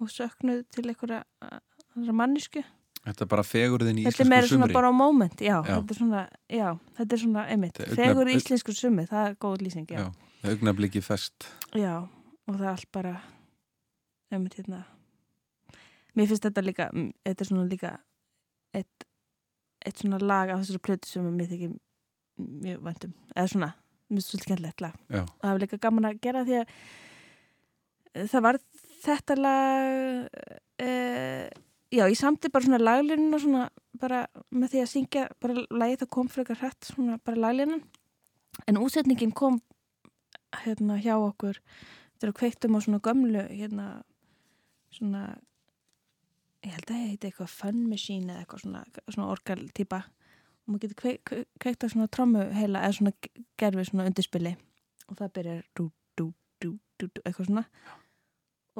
[0.00, 2.64] og söknuð til einhverja uh, mannisku
[3.00, 4.74] Þetta er bara fegurðin í Þetta er íslensku meira svona sumri.
[4.76, 5.74] bara á moment, já, Já.
[5.80, 6.66] Þetta, er svona, já
[6.98, 9.98] þetta er svona, einmitt, er augna- þegur íslensku summi, það er góð lýsing, já.
[10.04, 11.46] Já, augnabliki fest.
[11.74, 11.94] Já,
[12.48, 13.14] og það er allt bara
[14.30, 14.82] einmitt hérna
[16.16, 16.90] mér finnst þetta líka
[17.24, 17.90] þetta er svona líka
[18.74, 19.04] eitt,
[19.86, 21.72] eitt svona lag af þessari plötu sem mér þykir
[22.66, 23.70] mjög væntum eða svona,
[24.10, 26.74] mér finnst svolítið skemmtilegt lag Já, og það var líka gaman að gera því að
[28.14, 28.58] eh, það var
[29.04, 30.28] þetta lag
[30.84, 31.48] uh,
[31.90, 33.68] já, ég samti bara svona laglínuna svona
[34.00, 37.82] bara með því að syngja bara lagið það kom frekar hrætt svona bara laglínan
[38.66, 39.60] en útsetningin kom
[40.64, 41.60] hérna hjá okkur
[42.18, 43.86] þegar við kveiktum á svona gömlu hérna
[44.90, 45.24] svona
[46.64, 50.00] ég held að það heiti eitthvað fun machine eða eitthvað svona, svona orgal típa.
[50.64, 53.12] Og maður getur kveik, kveik, kveikt á svona trommu heila eða svona
[53.60, 54.52] gerfi svona undirspili.
[55.08, 55.86] Og það byrjar dú,
[56.20, 56.26] dú,
[57.00, 57.64] dú, eitthvað svona.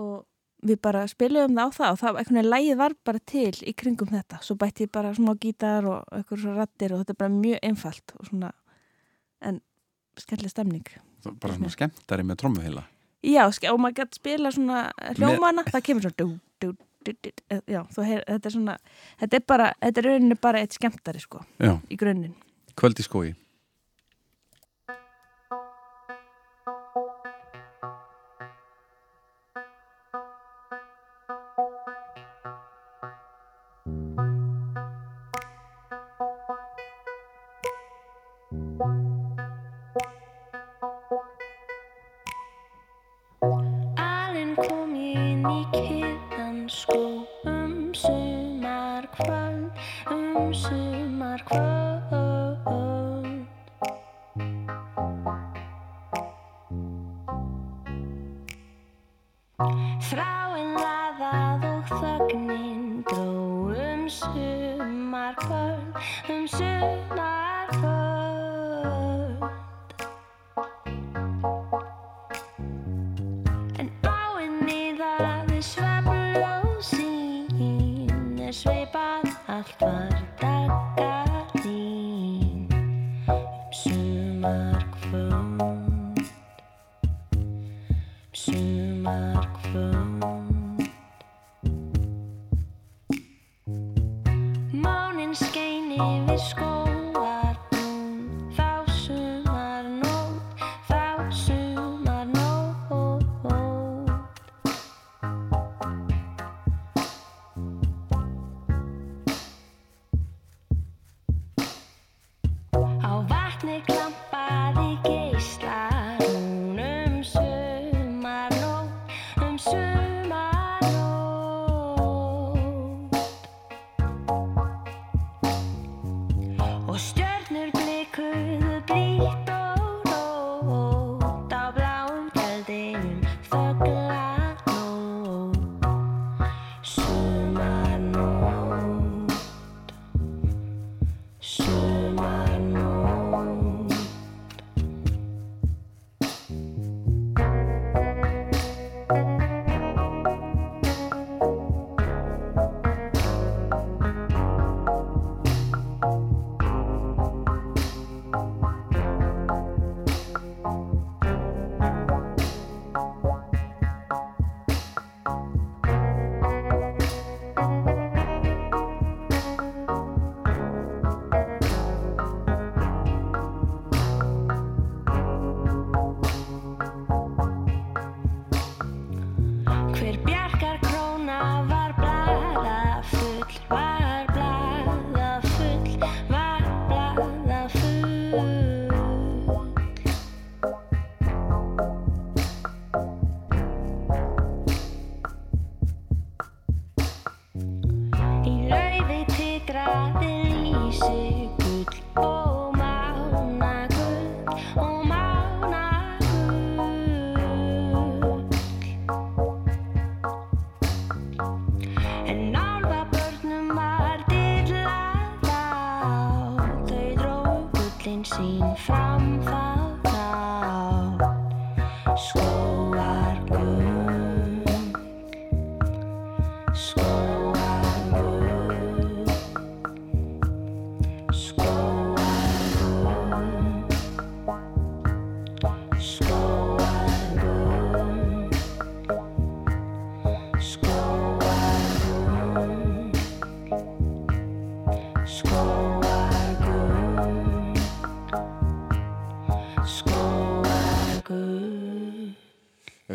[0.00, 0.26] Og
[0.66, 4.12] við bara spilum það á það og það, veginn lægið var bara til í kringum
[4.12, 7.34] þetta, svo bætti ég bara smá gítar og eitthvað svo rattir og þetta er bara
[7.36, 8.52] mjög einfalt og svona,
[9.40, 9.60] en
[10.20, 10.94] skemmtileg stemning.
[11.40, 12.86] Bara svona skemmtari með trommuheila
[13.20, 14.84] Já, og maður gett spila svona
[15.18, 16.28] hljómana, það kemur svona dú,
[16.62, 16.70] dú,
[17.04, 17.32] dú, dú,
[17.68, 18.76] já, heyr, þetta er svona
[19.20, 22.32] þetta er bara, þetta er rauninni bara eitt skemmtari sko, Já, í grunninn.
[22.80, 23.34] Kvöld í skói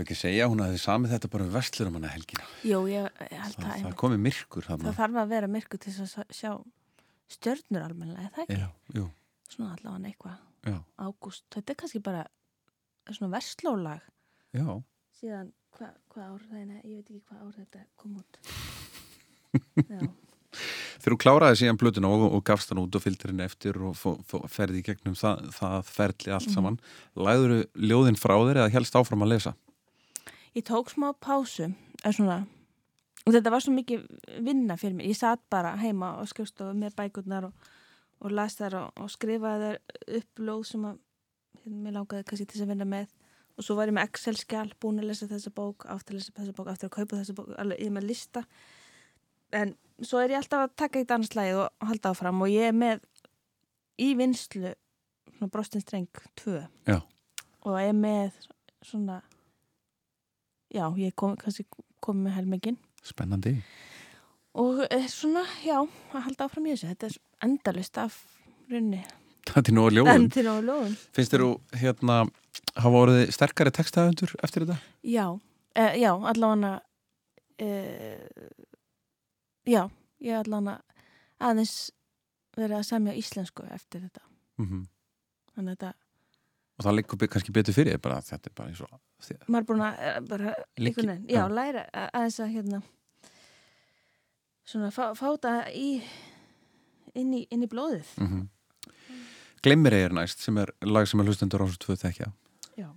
[0.05, 2.45] ekki segja, hún hafði samið þetta bara um vestlurum hana helgina.
[2.65, 4.87] Jú, ég, held Það, það, það komið myrkur þarna.
[4.87, 6.51] það þarf að vera myrkur til að sjá
[7.35, 8.59] stjörnur almennilega, er það ekki?
[8.61, 9.05] Já, jú,
[9.49, 12.23] Svona allavega eitthvað já, ágúst, þetta er kannski bara
[13.13, 14.05] svona verslólag
[14.57, 14.67] já.
[15.19, 18.39] síðan hvað hva ár það er, ég veit ekki hvað ár þetta kom út
[19.95, 20.05] Já,
[20.95, 23.97] Þegar þú kláraði síðan blötuna og, og gafst hann út og fylgdir henni eftir og
[23.99, 26.77] fó, fó, ferði í gegnum það, það ferli allt saman,
[27.19, 29.53] læður ljóðin frá þér eða helst áfram að lesa?
[30.55, 31.71] Ég tók smá pásu
[32.05, 32.45] svona
[33.25, 34.05] og þetta var svo mikið
[34.45, 37.71] vinna fyrir mig ég satt bara heima og skrifstofu með bækurnar og,
[38.21, 41.01] og las þar og, og skrifaði þar upp lóð sem að
[41.65, 43.13] hérna, mér langaði kannski til þess að vinna með.
[43.55, 46.55] Og svo var ég með Excel-skjál búin að lesa þessa bók aftur að lesa þessa
[46.57, 48.43] bók, aftur að kaupa þessa bók alveg, ég með lista.
[49.55, 52.69] En svo er ég alltaf að taka eitt annars lagið og halda áfram og ég
[52.69, 53.05] er með
[54.01, 54.73] í vinslu
[55.37, 56.57] svona brostin streng 2
[56.89, 56.99] Já.
[57.63, 58.35] og er með
[58.83, 59.21] svona
[60.75, 61.65] já, ég kom, kannski
[62.03, 63.55] kom með helmingin spennandi.
[64.55, 65.77] Og er svona, já,
[66.15, 66.87] að halda áfram í þessu.
[66.93, 67.15] Þetta er
[67.47, 68.15] endalust af
[68.71, 69.01] runni.
[69.45, 70.93] Þetta er nú að ljóðum.
[71.15, 71.49] Finnst þér þú
[71.81, 72.15] hérna
[72.81, 74.77] hafa orðið sterkari textaðundur eftir þetta?
[75.05, 75.25] já,
[75.75, 76.71] e, já, allavega
[77.61, 77.67] e,
[79.69, 79.83] já,
[80.23, 80.79] ég allavega
[81.45, 81.75] aðeins
[82.55, 84.23] verið að semja íslensku eftir þetta.
[84.57, 84.67] Mm
[85.55, 85.93] þannig að þetta,
[86.75, 88.99] Og það liggur be- kannski betur fyrir þetta er bara eins og.
[89.47, 91.47] Maður er búin að eh, bara, einhvern já, já.
[91.47, 92.81] læra að- aðeins að hérna
[94.65, 96.01] svona fá, fá þetta í
[97.15, 98.07] inn í, inn í blóðið.
[98.19, 98.47] Mm -hmm.
[99.63, 102.31] Gleimir er næst sem er lag sem er hlustendur á svo tvö þekkja.
[102.77, 102.89] Já.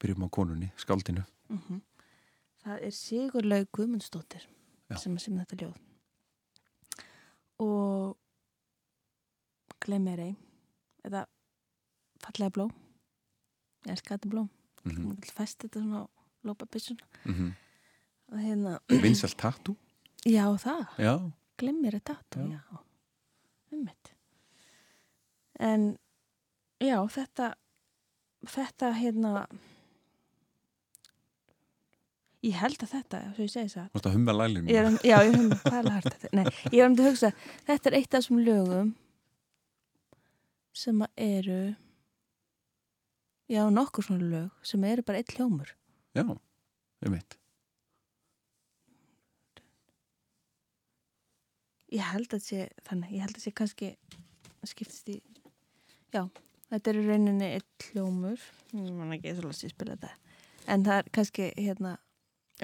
[0.00, 1.24] Byrjum á konunni, skáldinu.
[1.48, 1.80] Mm
[2.64, 4.46] það er Sigurlaug Guðmundsdóttir
[4.96, 5.74] sem sem þetta ljóð.
[7.58, 8.16] Og
[9.84, 10.36] gleymir ei
[11.04, 11.26] eða
[12.24, 12.72] fallega blóm
[13.84, 14.48] ég elska þetta blóm.
[14.84, 15.12] Mm mm.
[15.12, 15.32] -hmm.
[15.32, 16.06] fæst þetta svona á
[16.44, 17.52] lópabissun mm
[18.32, 19.76] og hérna, Vinsælt tattoo?
[20.26, 20.86] Já það.
[20.98, 22.40] Já, gleymir þetta, Já.
[22.40, 22.78] já, já.
[23.72, 24.14] ummitt
[25.60, 25.98] en
[26.80, 27.54] já, þetta
[28.44, 29.46] þetta hérna
[32.44, 33.86] ég held að þetta, svo ég segi það.
[33.94, 36.80] Mást að humma lælinu Ég er, um- já, ég hef hvað er hægt Nei, ég
[36.82, 37.32] er um til að hugsa
[37.68, 38.94] Þetta er eitt af þessum lögum
[40.74, 41.60] sem að eru
[43.50, 45.74] já, nokkur svona lög sem eru bara eitt hljómur.
[46.14, 47.38] Já, um mitt
[51.94, 53.88] Ég held að sé þannig, ég held að sé kannski
[54.66, 55.20] skiptist í
[56.14, 56.24] já,
[56.72, 58.40] þetta eru rauninni eitt hljómur.
[58.74, 60.40] Ég man ekki svo lasi að spila þetta.
[60.74, 61.92] En það er kannski hérna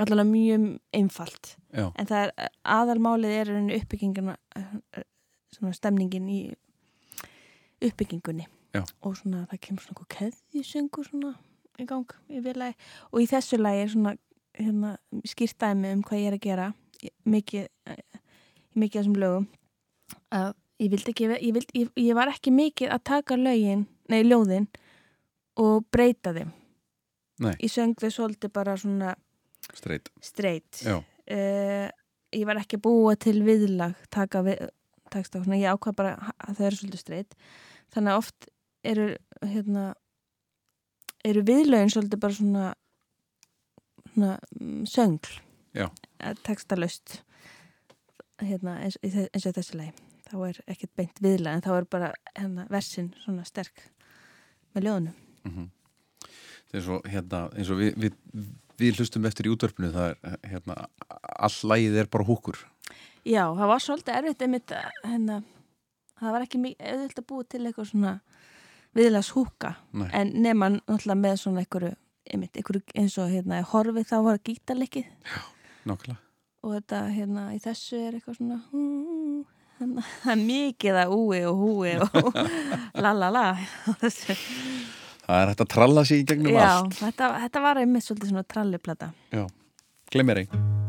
[0.00, 0.66] allavega mjög
[0.96, 1.52] einfalt.
[1.70, 5.04] Já, En það er aðalmálið er rauninni uppbygginguna eh,
[5.54, 6.40] svona stemningin í
[7.86, 8.84] uppbyggingunni Já.
[9.02, 11.32] og svona það kemur svona eitthvað keðjusöngur svona
[11.80, 14.12] í gang í og í þessu lagi er svona
[14.58, 16.68] hérna, skýrt dæmi um hvað ég er að gera
[17.00, 18.20] Ég- mikið eh,
[18.74, 19.46] í mikið af þessum lögum.
[20.36, 20.50] Að
[20.80, 24.66] ég vildi ekki ég, vildi, ég, ég var ekki mikið að taka lögin nei, ljóðin
[25.60, 26.52] og breyta þeim.
[27.40, 27.54] Nei.
[27.56, 29.14] ég söng þau svolítið bara svona
[29.72, 30.82] streit straight.
[30.84, 31.88] Já, uh,
[32.36, 34.68] ég var ekki búa til viðlag taka við,
[35.10, 37.38] texta, svona, ég ákvað bara að þau eru svolítið straight.
[37.94, 38.50] Þannig að oft
[38.84, 39.12] eru
[39.42, 39.94] hérna,
[41.24, 42.66] eru viðlögin svolítið bara svona,
[44.12, 45.40] svona mm, söngl.
[45.70, 45.86] Já.
[46.42, 47.20] textalöst
[48.42, 50.00] hérna, eins, eins og þessi leið
[50.30, 53.84] þá er ekkert beint viðlag en þá er bara hérna, versin svona sterk
[54.74, 55.68] með ljóðunum mm
[56.70, 58.42] Það er svo hérna eins og við, við,
[58.78, 60.76] við hlustum eftir í útvarpinu það er hérna
[61.42, 62.60] all lagið er bara húkur
[63.26, 65.40] Já, það var svolítið erfitt einmitt að, hérna,
[66.20, 68.12] það var ekki mikið auðvitað að búa til eitthvað svona
[68.96, 69.74] viðlags húka.
[69.92, 70.08] Nei.
[70.12, 71.92] en nema náttúrulega með svona einhverju,
[72.32, 75.06] einmitt, einhverju eins og hérna í horfi þá var gítarleikið.
[75.86, 76.18] Nákvæmlega.
[76.62, 78.82] Og þetta hérna í þessu er eitthvað svona hú,
[79.78, 82.42] hérna, það er mikið að úi og húi og
[83.06, 83.46] la la la.
[84.02, 84.36] Þessu-
[85.30, 86.96] Það er hægt að tralla sig í gegnum Já, allt.
[86.98, 89.12] þetta, þetta var einmitt svolítið svona tralliplata.
[89.30, 89.46] Já,
[90.10, 90.79] glemir ein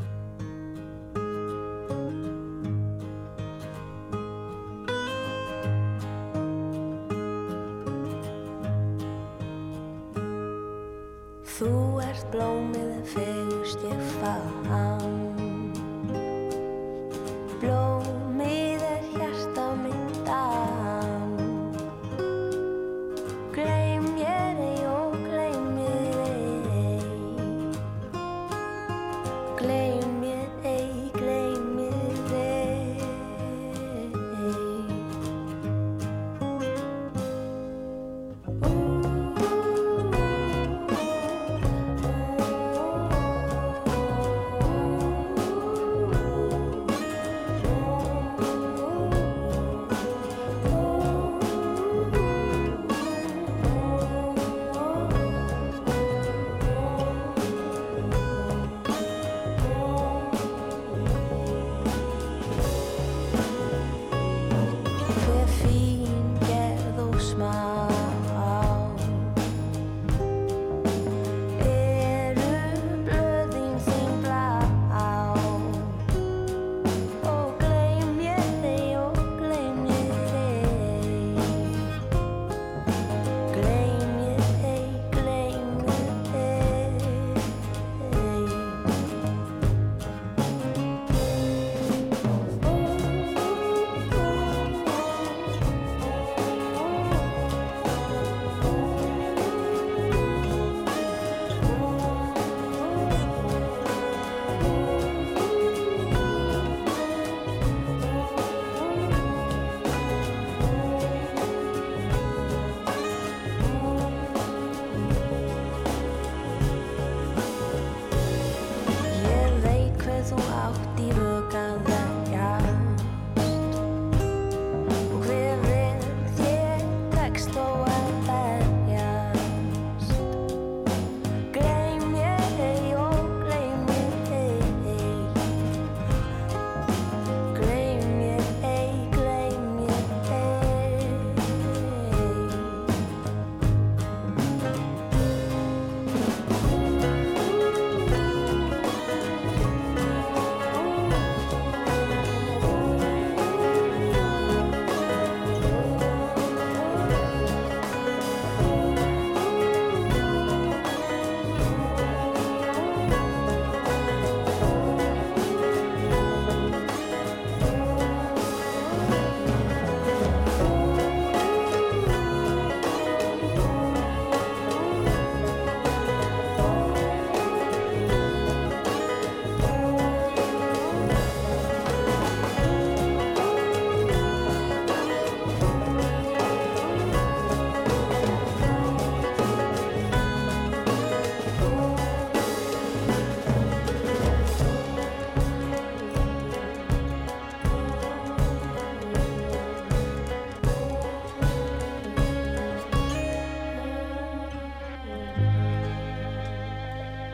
[11.61, 15.10] Þú ert blómið fegurst ég fann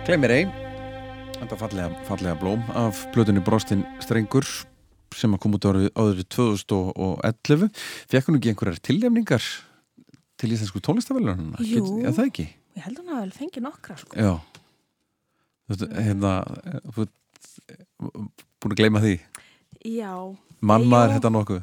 [0.08, 0.46] Gleimir ei
[1.38, 4.46] Þetta fallega, fallega blóm af plötunni Brostin Strengur
[5.12, 7.66] sem að koma út árið áður 2011
[8.08, 9.50] Fekk hún ekki einhverjar tilnefningar
[10.40, 11.60] til íslensku tónlistavælununa?
[11.60, 11.84] Jú.
[12.06, 12.48] Já, það ekki?
[12.78, 14.16] Ég held hún að vel fengi nokkra sko.
[14.16, 14.32] Já
[15.98, 16.34] hérna
[16.88, 17.14] þú ert
[18.00, 19.14] búin að gleyma því
[19.92, 20.12] Já,
[20.64, 21.18] Manmaður Jú.
[21.18, 21.62] þetta nokkuð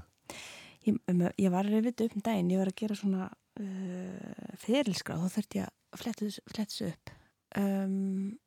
[0.84, 4.55] ég, um, ég var að reyfið upp um daginn, ég var að gera svona uh,
[4.68, 7.14] fyrirskrá, þá þurfti ég að fletta þessu upp.
[7.59, 8.39] Um,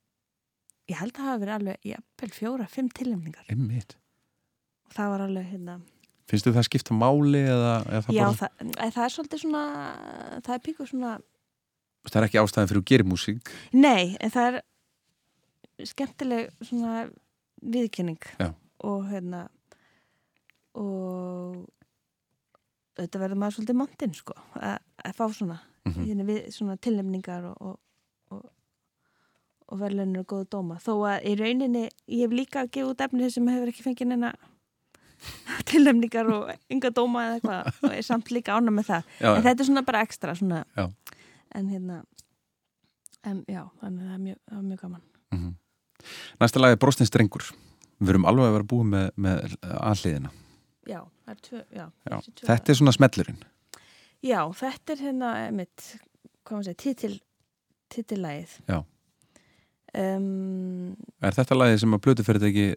[0.91, 3.47] ég held að það hafa verið alveg, eppel fjóra, fimm tilnefningar.
[3.51, 3.97] Einmitt
[4.87, 5.79] Og það var alveg, hérna,
[6.27, 9.41] Finnst þið það skipta máli eða, eða það, já, bara, það, það, það er svolítið
[9.43, 9.61] svona,
[10.43, 11.11] það er píkur svona,
[12.07, 14.57] það er ekki ástæðan fyrir að gera músík nei, en það er
[15.85, 17.05] skemmtileg svona
[17.61, 18.19] viðkynning.
[18.41, 18.51] Já.
[18.87, 19.45] Og hérna,
[20.77, 21.63] og
[22.97, 25.59] þetta verður maður svolítið montinn, sko, að, að fá svona.
[25.87, 27.77] mm hérna við svona tilnefningar og, og,
[28.35, 28.41] og,
[29.67, 30.77] og verðlunir og góða dóma.
[30.83, 34.11] Þó að í rauninni ég hef líka að gefa út efnið sem hefur ekki fengið
[34.13, 34.31] neina
[35.69, 39.13] tilnefningar og ynga dóma eða eitthvað og er samt líka ána með það.
[39.19, 40.63] Já, en þetta er svona bara ekstra svona.
[40.77, 40.87] Já.
[41.57, 42.01] en hérna
[43.27, 45.05] en já, þannig að það er mjög, það er mjög gaman.
[45.35, 45.55] Mhm.
[46.39, 47.47] Næsta lag er Brostin Strengur
[47.97, 50.29] Við erum alveg að vera búið með, með aðliðina
[50.87, 52.17] já, það er tvö, já, Já.
[52.47, 53.39] Þetta er svona smellurinn.
[54.25, 55.87] Já, þetta er hérna mitt,
[56.47, 57.15] hvað maður segja, titil
[57.93, 58.53] titillægið.
[58.67, 58.77] Já.
[60.01, 62.67] Um, Er þetta lagið sem að plötuferðið ekki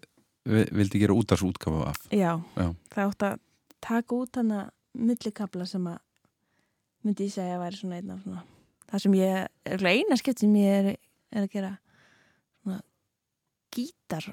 [0.76, 2.00] vildi gera útarsútgafu af?
[2.08, 2.68] Já, Já.
[2.94, 3.42] það átt að
[3.84, 4.62] taka út hana
[4.96, 6.00] millikabla sem að
[7.04, 8.44] myndi ég segja að væri svona einn af svona
[8.90, 10.88] það sem ég, er eina skipt sem ég er,
[11.30, 11.72] er að gera
[12.60, 12.80] svona
[13.74, 14.30] gítar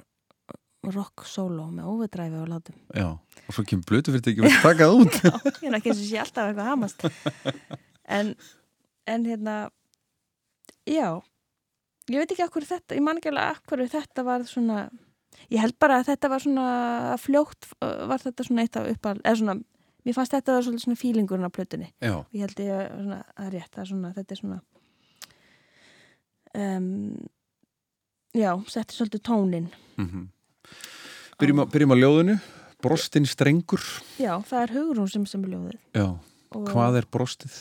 [0.87, 2.77] rock solo með overdræfi og látum.
[2.95, 5.17] Já, og svo kemur plötuferðið ekki að taka það út.
[5.25, 7.07] Já, ég er ekki eins og sé alltaf eitthvað hamast.
[8.07, 8.29] En,
[9.03, 9.53] en hérna
[10.87, 11.19] já
[12.09, 14.77] ég veit ekki hverju þetta, ég man ekki alveg hverju þetta var svona
[15.51, 16.67] ég held bara að þetta var svona
[17.21, 19.57] fljótt uh, var þetta svona eitt af uppal eða svona,
[20.07, 21.89] mér fannst þetta var svolítið svona fílingurinn á plötunni.
[22.01, 24.59] Já, ég held ég að svona, að rétt, það er svona, þetta er svona
[26.57, 26.89] um,
[28.37, 30.25] já, setti svolítið tónin mm
[31.37, 32.35] byrjum, á, byrjum á ljóðinu.
[32.81, 33.81] Brostin Strengur.
[34.21, 35.77] Já, það er hugrún sem sem er ljóðið.
[35.97, 36.07] Já,
[36.53, 37.55] Og- hvað er brostið?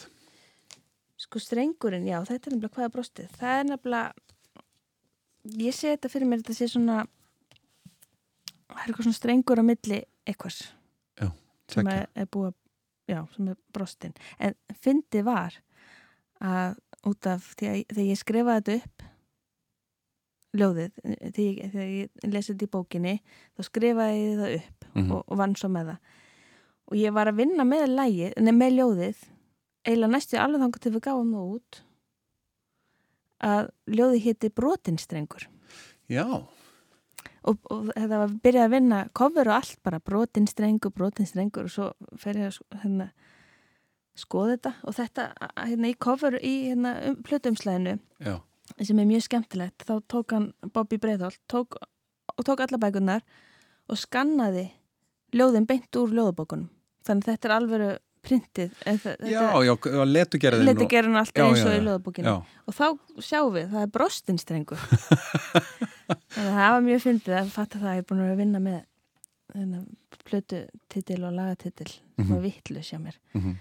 [1.17, 3.29] Sko strengurinn, já, þetta er nefnilega hvað er brostið.
[3.41, 4.13] Það er nefnilega,
[5.61, 7.03] ég sé þetta fyrir mér, þetta sé svona,
[8.69, 10.63] það er eitthvað svona strengur á milli eitthvers
[11.67, 12.03] sem Tveggja.
[12.05, 12.53] er, er búið,
[13.11, 14.13] já, sem er brostin.
[14.39, 15.57] En fyndi var
[16.39, 16.77] að
[17.11, 19.07] út af, því að þegar ég skrifaði þetta upp,
[20.57, 23.15] ljóðið, þegar ég, þegar ég lesið þetta í bókinni,
[23.59, 25.11] þá skrifaði ég það upp Mhm.
[25.13, 25.99] og, og vann svo með það.
[26.87, 29.19] Og ég var að vinna með lægi, nei, með ljóðið,
[29.85, 31.81] eiginlega næstu alveg þangar til við gáum það út
[33.45, 35.49] að ljóðið héti brotinstrengur
[36.07, 36.27] Já,
[37.47, 41.89] og, og þetta var byrjað að vinna cover og allt bara brotinstrengur, brotinstrengur og svo
[42.21, 43.09] fer ég að sko- hérna,
[44.17, 44.73] skoða þetta.
[44.87, 45.27] Og þetta
[45.67, 47.97] hérna, í cover í hérna, um, plötumslæðinu
[48.83, 51.77] sem er mjög skemmtilegt þá tók hann Bobby Breiðholt tók,
[52.35, 53.23] og tók alla bækunar
[53.89, 54.71] og skannaði
[55.35, 56.71] ljóðin beint úr ljóðabókunum.
[57.07, 57.85] Þannig að þetta er alveg
[58.27, 61.77] printið eh, þetta- já, já letu gera þeim Leti gerur hann allt Já, eins og
[61.77, 62.35] í löðabókinu
[62.67, 62.87] og þá
[63.23, 64.83] sjáum við, það er brostinstrengur
[66.35, 68.41] þannig að það var mjög fyndið að fatta það að ég er búin að að
[68.43, 68.79] vinna með
[69.57, 69.87] þennan
[70.27, 70.61] plötu
[70.93, 72.31] titil og lagatitil sem Mhm.
[72.33, 73.17] var vittlust hjá mér.
[73.35, 73.53] Mhm,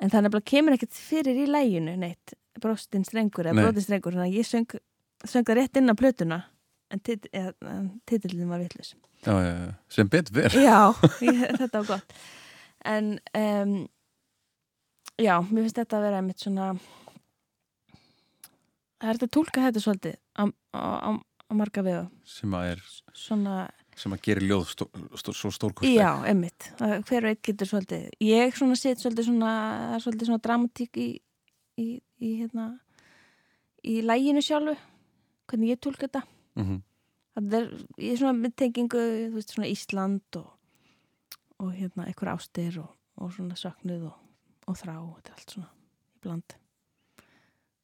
[0.00, 3.64] en það nefnilega kemur ekkert fyrir í læginu neitt, brostinstrengur eða Nei.
[3.64, 4.76] brotinstrengur þannig að ég söng,
[5.24, 6.38] söng það rétt inn á plötuna
[6.90, 7.26] en tit,
[8.06, 8.58] titilin var
[9.42, 10.92] já, sem betur ver Já,
[11.26, 12.12] ég, þetta var gott
[12.86, 13.76] En um,
[15.16, 16.70] Já, mér finnst þetta að vera einmitt svona
[18.96, 20.42] Það er þetta að tólka þetta svolítið á,
[20.76, 22.82] á, á, marga vegu sem að er,
[23.16, 23.56] Svona,
[23.96, 25.96] sem að gera ljóð stó, stó, svo stórkostleg.
[25.96, 26.70] Já, einmitt.
[26.80, 29.52] Hver og einn getur svolítið Ég svona set svolítið svona,
[29.84, 31.08] það er svolítið svona dramatík í,
[31.80, 31.86] í,
[32.20, 32.66] í hérna
[33.86, 34.74] í læginu sjálfu
[35.46, 36.24] hvernig ég tólka þetta.
[36.58, 36.82] Mhm,
[37.36, 37.68] það er,
[38.02, 40.48] ég er svona með tengingu þú veist, svona Ísland og,
[41.62, 44.22] og hérna, eitthvað ástir og, og svona söknuð og,
[44.66, 46.56] og þrá þetta er allt svona í bland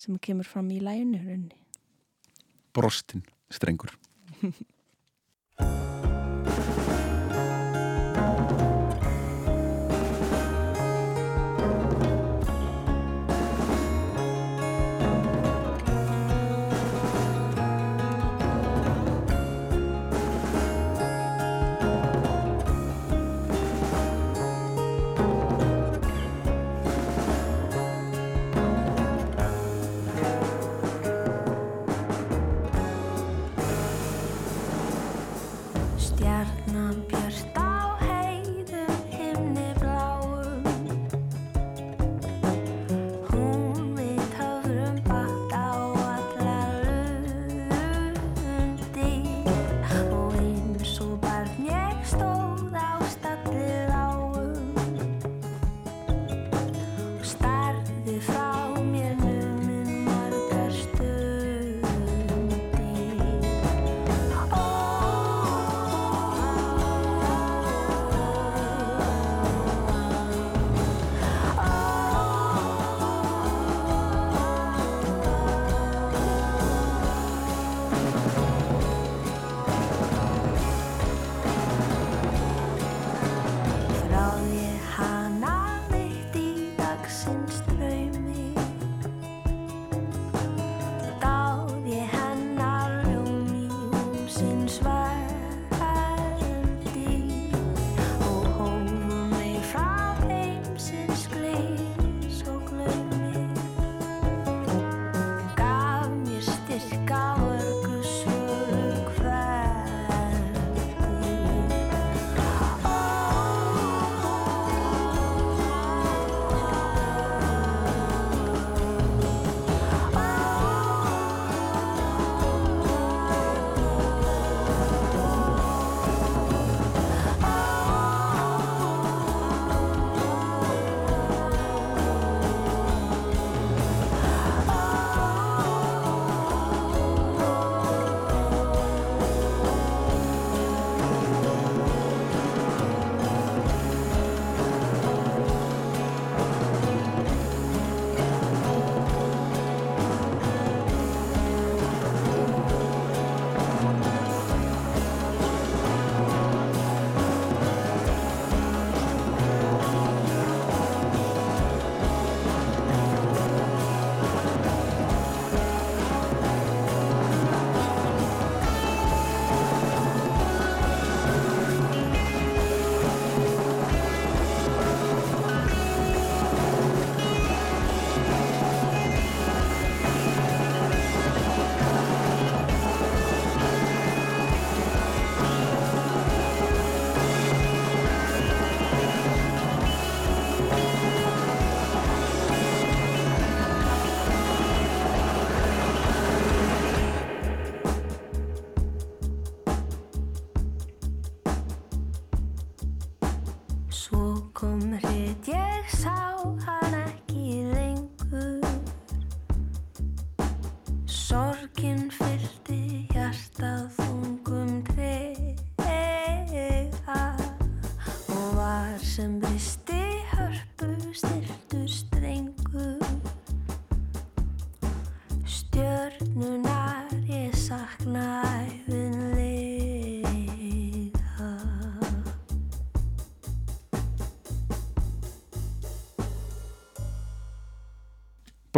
[0.02, 1.50] sem kemur fram í læginu.
[2.74, 3.94] Brostin Strengur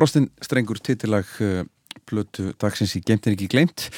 [0.05, 1.63] Brostin strengur titilag uh,
[2.05, 3.89] plötu dagsins í Geimtin ekki gleimt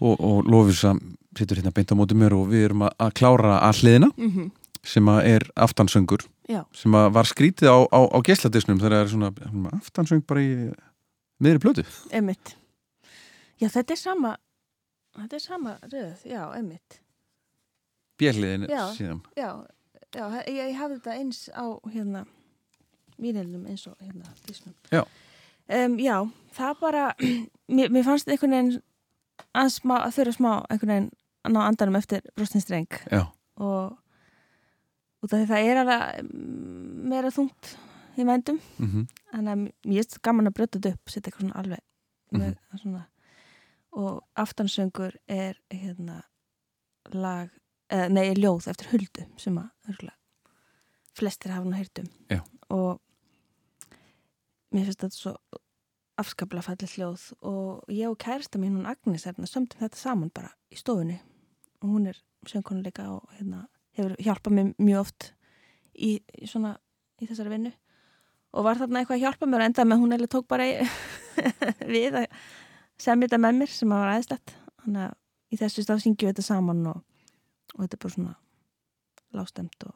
[0.00, 0.94] og, og Lofisa
[1.36, 4.48] situr hérna beint á móti mér og við erum að, að klára alliðina mm
[4.86, 9.02] sem að er aftansöngur Já, sem að var skrítið á, á, á geisladisknum þegar það
[9.04, 10.54] er svona, aftansöng bara í
[11.40, 11.84] miðri plötu.
[12.16, 12.54] Einmitt.
[13.60, 14.32] Já, þetta er sama
[15.18, 17.00] þetta er sama röð, já, einmitt.
[18.20, 19.22] Bjelliðin síðan.
[19.38, 19.50] Já,
[20.16, 22.24] já ég, ég hafði þetta eins á hérna
[23.20, 24.74] mínelnum eins og hérna dísnum.
[24.90, 25.04] Já.
[25.70, 26.16] Um, já,
[26.56, 27.04] það bara
[27.76, 28.80] mér, mér fannst einhvern veginn
[29.54, 31.10] að, smá, að þurfa smá einhvern veginn
[31.46, 32.98] að ná andanum eftir brostinstreng
[35.20, 37.74] og því það er alveg mm, meira þungt
[38.18, 38.60] í vændum.
[38.80, 41.82] Mm þannig að mér er gaman að brjóta þetta upp setja eitthvað svona alveg
[42.30, 43.02] með, svona,
[43.98, 46.20] og aftansöngur er hérna
[47.14, 47.50] lag,
[47.90, 50.10] eða nei, ljóð eftir huldu sem að
[51.18, 52.10] flestir hafa nú heyrt um.
[52.30, 52.40] Já.
[52.70, 53.00] og
[54.74, 55.34] mér finnst þetta svo
[56.20, 60.52] afskaplega fallið hljóð og ég og kærasta mín hún Agnes er sömdum þetta saman bara
[60.70, 61.20] í stofunni.
[61.80, 62.18] Og hún er
[62.48, 63.66] söngkonuleika og hérna,
[63.96, 65.30] hefur hjálpað mér mjög oft
[65.94, 66.74] í, í svona
[67.20, 67.72] í þessari vinnu.
[68.52, 70.66] Og var þarna eitthvað að hjálpa mér og endaði með hún eða tók bara
[71.94, 72.26] við að
[73.00, 75.16] semja þetta með mér sem að var aðeinslegt þannig að
[75.50, 77.02] í þessu stað syngjum við þetta saman og,
[77.74, 78.34] og þetta er bara svona
[79.36, 79.94] lástemt og,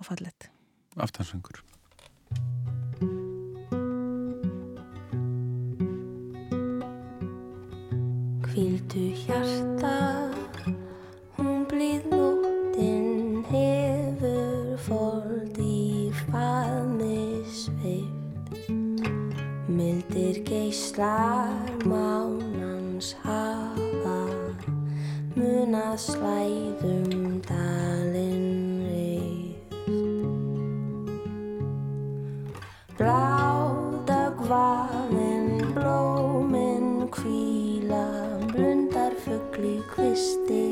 [0.00, 0.50] og fallett
[0.96, 1.62] aftansöngur
[8.56, 10.32] Hvíldu hjarta,
[11.36, 18.48] hún blíð nóttin hefur fold í faðmi sveift.
[19.68, 21.52] Mildir geislar
[21.84, 24.24] mánans hafa,
[25.36, 29.68] muna slæðum dalinn reyft.
[32.96, 34.75] Bláðagvafin
[40.16, 40.65] este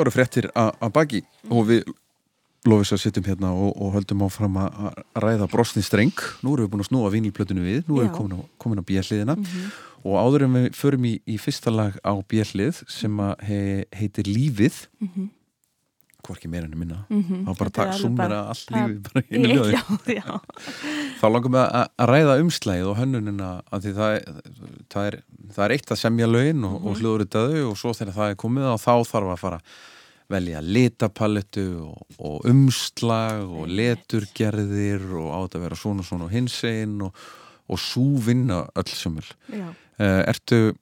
[0.00, 1.18] Svo eru fréttir að baki
[1.52, 1.88] og við
[2.64, 6.14] lofis að sittum hérna og, og höldum áfram að ræða brostin streng.
[6.40, 9.36] Nú erum við búin að snúa vinilplötinu við, nú erum við komin á, á björliðina
[9.36, 9.66] Mhm.
[10.08, 14.86] og áður en við förum í, í fyrsta lag á björlið sem he, heitir Lífið,
[15.04, 15.28] Mhm.
[16.24, 17.44] hvorki meira enn minna, Mhm.
[17.44, 20.22] þá bara Þetta takk sumera það- lífið bara einu ljóði.
[21.20, 23.92] Þá langum við að, að ræða umslægið og hönnunina það
[24.88, 28.36] það það er eitt að semja lögin og, og hljóðritaðu og svo þegar það er
[28.36, 29.60] komið þá þarf að fara
[30.30, 36.34] velja litapallettu og, og umslag og leturgerðir og á þetta að vera svona svona og
[36.34, 37.24] hinsegin og,
[37.70, 39.26] og sú vinna öll sömul.
[39.50, 39.68] já.
[40.00, 40.72] Uh, ertu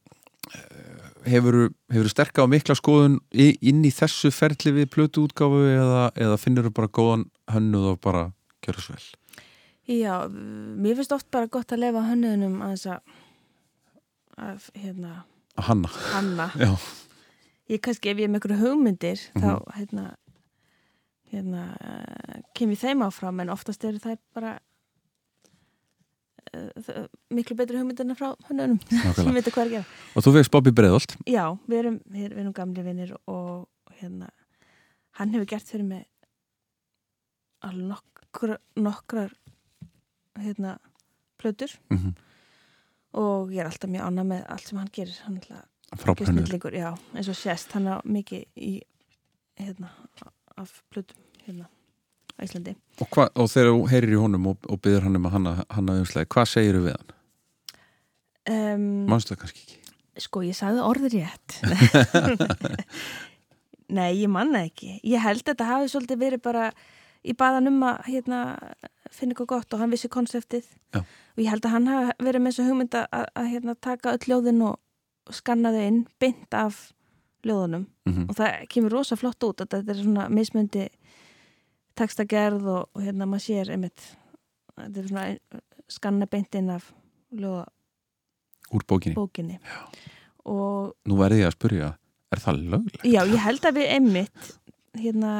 [1.29, 6.39] hefur hefur sterka og mikla skoðun inn í þessu ferli við plötu útgáfu eða, eða
[6.41, 8.25] finnur þú bara góðan hönnuð og bara
[8.65, 9.09] gjöra svo vel?
[9.89, 13.13] Já, mér finnst oft bara gott að lefa hönnuðunum að þess að,
[14.49, 15.13] að hérna,
[15.69, 16.49] hanna, hanna.
[16.61, 16.73] já,
[17.69, 19.43] Ég kannski ef ég er með einhverju hugmyndir Mhm.
[19.45, 20.05] þá hérna,
[21.33, 24.55] hérna uh, kem ég þeim áfram en oftast eru þær bara
[26.57, 28.79] uh, miklu betri hugmyndirna frá hönnuðunum
[29.19, 29.97] sem veitir hvað er að gera.
[30.17, 33.69] Og þú veist Bobby Breiðolt, Já, við erum, við, erum gamli vinnir og
[34.01, 34.31] hérna,
[35.21, 36.07] hann hefur gert fyrir mig
[37.67, 39.33] alveg nokkra, nokkrar
[40.39, 40.79] hérna,
[41.41, 41.77] plötur.
[41.93, 42.15] Mm
[43.19, 45.15] og ég er alltaf mjög ána með allt sem hann gerir.
[45.25, 48.73] Hann er alltaf snillingur, já, eins og sést hann á mikið í
[49.59, 49.91] hérna,
[50.59, 51.17] af plötum
[51.47, 51.69] hérna
[52.37, 55.27] á Íslandi Og, hva, og þegar þú heyrir í honum og, og byður hann um
[55.31, 57.15] að hanna, umslæði, hvað segir við hann?
[58.53, 59.81] um, Manstu það kannski ekki?
[60.19, 61.59] Sko, ég sagði orður rétt
[63.99, 66.69] Nei, ég manna ekki Ég held að þetta hafi svolítið verið bara
[67.29, 68.41] í baðan um að hérna,
[69.11, 71.01] finna eitthvað gott og hann vissi konseptið Já.
[71.03, 74.13] og ég held að hann hafi verið með þessu hugmynd að, að, að hérna, taka
[74.15, 74.77] öll ljóðin og
[75.35, 76.93] skanna þau inn beint af
[77.47, 80.87] ljóðunum Mm og það kemur rosa flott út að þetta er svona mismundi
[81.99, 84.05] textagerð og, og hérna maður sér einmitt
[84.79, 85.27] þetta er svona
[85.89, 86.91] skanna beint inn af
[87.33, 87.67] ljóða
[88.73, 89.15] Úr bókinni.
[89.17, 89.59] bókinni
[90.49, 91.89] og Nú verði ég að spyrja,
[92.33, 93.05] er það lögleg?
[93.09, 94.51] já, ég held að við einmitt
[94.99, 95.33] hérna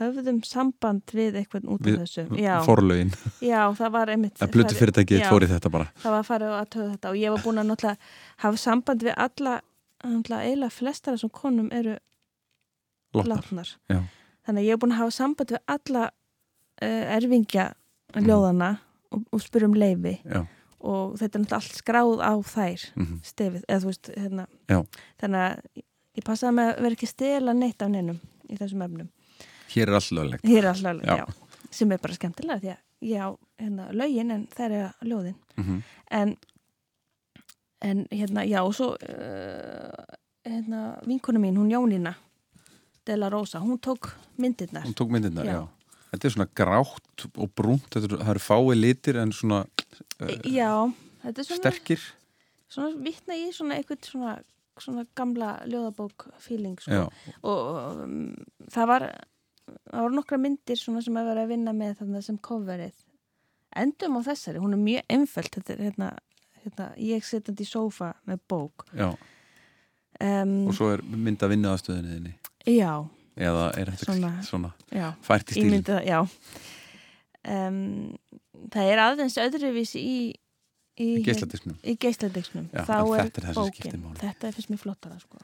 [0.00, 3.10] höfðum samband við eitthvað út af þessu já, Forlögin,
[3.44, 5.26] já, það var einmitt að plötu fyrirtækið Já.
[5.30, 5.88] fór í þetta bara.
[6.02, 8.12] það var farið að töða þetta og ég var búin að náttúrulega
[8.44, 9.56] hafa samband við alla
[10.00, 11.98] eiginlega flestar af þessum konum eru
[13.16, 13.74] látnar.
[13.88, 17.68] þannig að ég er búin að hafa samband við alla uh, erfingja
[18.16, 18.72] ljóðana
[19.10, 20.42] og, og spyrja um leifi Já.
[20.80, 24.46] og þetta er náttúrulega allt skráð á þær Mm stefið, eða þú veist hérna.
[25.20, 25.82] Þannig að
[26.16, 28.20] ég passaði með að vera ekki að stela neitt af neinum
[28.50, 29.08] í þessum efnum
[29.70, 30.44] Hér er all löglegt.
[30.44, 31.16] hér er alltaf, Já.
[31.16, 31.26] já.
[31.70, 33.28] sem er bara skemmtilega því að ég á
[33.60, 36.32] hérna, lögin en þær er að ljóðin Mm en,
[37.86, 42.14] en hérna, já og svo uh, hérna, vinkonu mín, hún Jónína
[43.06, 45.52] Dela Rosa, hún tók myndirnar Hún tók myndirnar, já.
[45.52, 45.68] Já.
[46.10, 50.32] Þetta er svona grátt og brúnt, þetta er, það eru fái litir en svona uh,
[50.50, 50.72] já,
[51.22, 52.06] þetta er svona sterkir.
[52.68, 54.34] svona vitna í svona eitthvað svona,
[54.82, 57.06] svona gamla ljóðabók feeling sko.
[57.46, 58.34] Og um,
[58.74, 59.06] það var
[59.90, 62.98] það voru nokkra myndir svona sem að vera að vinna með þannig sem coverið
[63.80, 66.08] endum á þessari, hún er mjög einföld þetta er hérna,
[66.64, 68.86] hérna ég setjandi í sófa með bók
[70.20, 72.34] um, Og svo er mynd að vinna aðstöðinni þinni.
[72.66, 72.92] já,
[73.40, 74.72] Eða er þetta svona, Svona-
[75.24, 75.78] fært í stílinn?
[75.78, 76.18] myndi já
[77.48, 77.80] um,
[78.70, 80.16] Það er aðeins öðruvísi í
[81.00, 81.06] í,
[82.74, 84.02] Já, þá er þetta er bókin.
[84.20, 85.38] Þetta finnst mér flottara sko.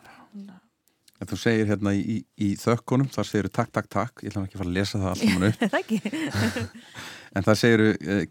[1.21, 4.21] En þú segir hérna í, í, þökkunum, þar segir takk, takk, takk.
[4.23, 5.61] Ég ætla ekki að fara að lesa það allt saman upp.
[7.37, 7.83] En það segir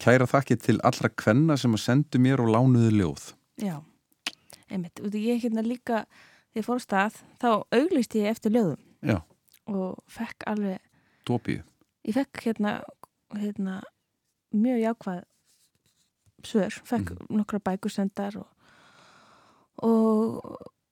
[0.01, 3.25] kæra þakki til allra kvenna sem að sendu mér og lánuðu ljóð.
[3.61, 3.75] Já,
[4.73, 9.19] einmitt og ég hérna líka þegar ég fór stað þá auglist ég eftir löðum Já,
[9.69, 10.79] og fekk alveg
[11.27, 11.61] dópíu.
[12.07, 12.79] ég fekk hérna,
[13.38, 13.81] hérna
[14.55, 15.21] mjög jákvæð
[16.45, 17.29] svör, fekk Mhm.
[17.38, 18.47] nokkra bækur sendar og,
[19.86, 20.41] og,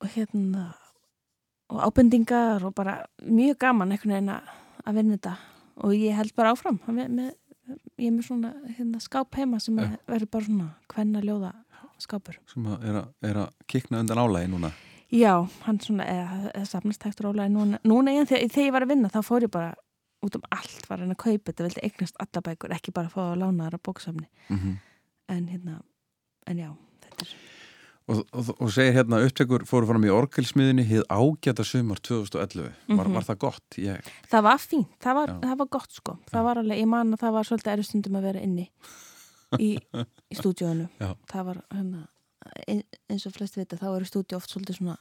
[0.01, 0.73] og hérna
[1.74, 4.51] og ábendingar og bara mjög gaman einhvern veginn að
[4.84, 5.34] að vinna þetta
[5.84, 7.30] og ég held bara áfram með, með,
[7.97, 9.91] ég er með svona hérna, skáp heima sem ja.
[10.09, 11.53] verður bara svona hvenna ljóða
[12.03, 14.74] skápur Sem að er, að er að kikna undan álægi núna.
[15.13, 18.86] Já, hann svona, eða, eða safnast hægt rólega núna, núna ég, þegar, þegar ég var
[18.86, 19.76] að vinna þá fór ég bara
[20.26, 23.21] út um allt var hann að kaupa þetta, vildi eignast alla bækur ekki bara fá
[23.28, 24.82] að lána þar á bóksafni Mm
[25.32, 25.78] en hérna,
[26.51, 26.67] en já
[26.99, 27.30] þetta er,
[28.08, 32.74] og, og, og segir hérna upptekur fóru fram í orgelsmiðinni hið ágæta sumar 2011.
[32.88, 33.14] Var, Mhm.
[33.14, 33.78] var það gott?
[33.78, 34.01] Ég,
[34.32, 35.39] það var fínt, það var, Já.
[35.47, 38.22] það var gott sko það var alveg, ég man að það var svolítið erustundum að
[38.28, 38.70] vera inni
[39.60, 39.70] í,
[40.32, 41.16] í stúdíónu Já.
[41.32, 42.08] það var hérna
[42.68, 44.97] ein- eins og flest vita, þá eru stúdíu oft svolítið svona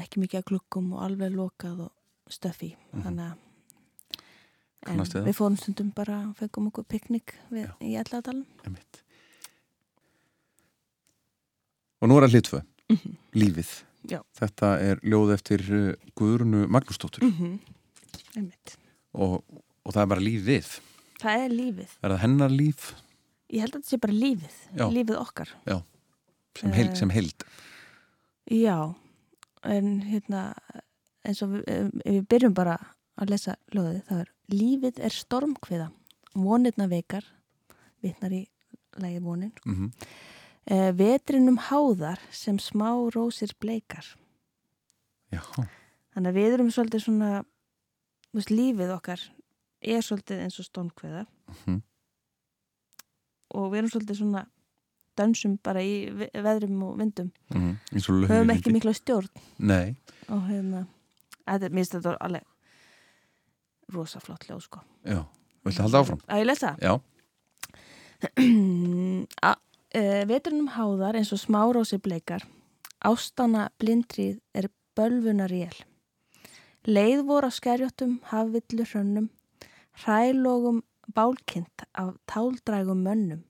[0.00, 1.92] ekki mikið að glukkum og alveg lokað og
[2.30, 3.02] stöfi Mhm.
[3.02, 3.36] þannig að
[4.86, 7.74] en við fórum stundum bara og fengum okkur piknik við, Já.
[7.80, 9.02] í alladalum Einmitt.
[12.02, 13.16] Og nú er að hlitfö, Mhm.
[13.38, 13.70] lífið.
[14.10, 14.18] Já.
[14.34, 17.58] Þetta er ljóð eftir uh, Guðrunu Magnúsdóttur mm -hmm.
[19.14, 19.44] og,
[19.84, 20.80] og það er bara lífið.
[21.22, 22.94] það er lífið Er það hennar líf
[23.52, 24.86] ég held að þetta sé bara lífið, Já.
[24.90, 25.48] lífið okkar
[26.58, 26.94] sem, heil, Eh.
[26.94, 27.44] sem heild?
[28.50, 28.94] já
[29.64, 30.54] en hérna
[31.24, 32.78] eins og við, við byrjum bara
[33.18, 35.90] að lesa ljóðið, það er lífið er stormkviða,
[36.34, 37.24] vonirna veikar
[38.02, 38.46] vitnar í
[38.98, 39.92] lægi vonin Mm -hmm.
[40.66, 44.04] Eh, vetrinum háðar sem smá rósir bleikar
[45.32, 45.40] Já,
[46.12, 47.28] Þannig að við erum svolítið svona,
[48.36, 49.20] veist, lífið okkar
[49.82, 51.26] er svolítið eins og stónkveða
[51.66, 51.82] Mhm.
[53.54, 54.46] og við erum svolítið svona
[55.16, 57.30] dansum bara í ve- veðrum og vindum.
[57.50, 59.96] mm eins og Höfum ekki mikla stjórn Nei,
[60.28, 60.86] og hérna,
[61.46, 62.42] þetta, mér finnst þetta alveg
[63.92, 64.80] rosa flott ljóð, sko.
[65.04, 65.24] já,
[65.64, 66.20] viltu halda áfram?
[66.28, 66.76] Að ég lesa?
[66.80, 67.00] Já,
[69.92, 72.46] Eh, Vetrunum háðar eins og smárósi bleikar,
[73.04, 75.74] ástana blindrið er bölvunar rél.
[76.88, 79.28] Leið voru á skerjóttum, hafvillu hrönnum,
[80.06, 80.80] hælogum
[81.12, 83.42] bálkint af táldrægum mönnum,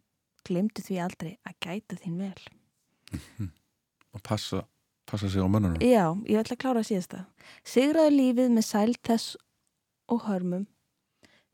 [0.42, 2.42] glemdu því aldrei að gæta þín vel.
[4.14, 4.64] og passa,
[5.06, 5.78] passa sig á mönnunum.
[5.78, 7.26] Já, ég ætla að klára síðasta.
[7.62, 9.36] Sigraðu lífið með sæl þess
[10.10, 10.66] og hörmum,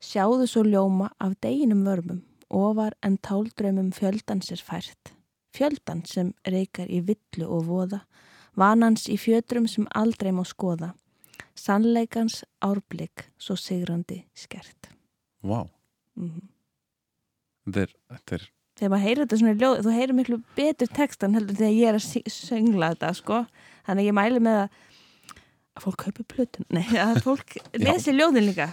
[0.01, 5.13] sjáðu svo ljóma af deginum vörmum, ofar en táldrömmum fjöldans er fært.
[5.55, 8.03] Fjöldan sem reykar í villu og voða,
[8.57, 10.93] vanans í fjötrum sem aldrei má skoða,
[11.57, 14.93] sannleikans árblik svo sigrandi skert.
[15.41, 15.65] Vá,
[16.19, 16.49] Mm
[17.69, 18.45] þetta er, þetta er,
[18.79, 21.89] Þegar maður heyrir þetta svona í ljóð, þú heyrir miklu betur textan heldur þegar ég
[21.89, 23.39] er að söngla þetta, sko.
[23.89, 24.77] Þannig ég mæli með að,
[25.75, 26.67] að fólk kaupi plötun.
[26.77, 28.69] Nei, að fólk lesi ljóðin líka.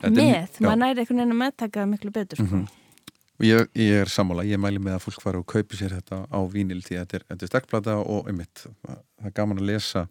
[0.00, 0.64] er með, já.
[0.64, 2.62] maður næri einhvern veginn að meðtaka miklu betur, sko.
[2.62, 2.64] Mhm.
[2.64, 2.81] Og
[3.40, 6.40] ég, ég er sammála, ég mæli með að fólk fara og kaupi sér þetta á
[6.50, 10.06] vínil því að þetta er, þetta er sterkplata og einmitt, það er gaman að lesa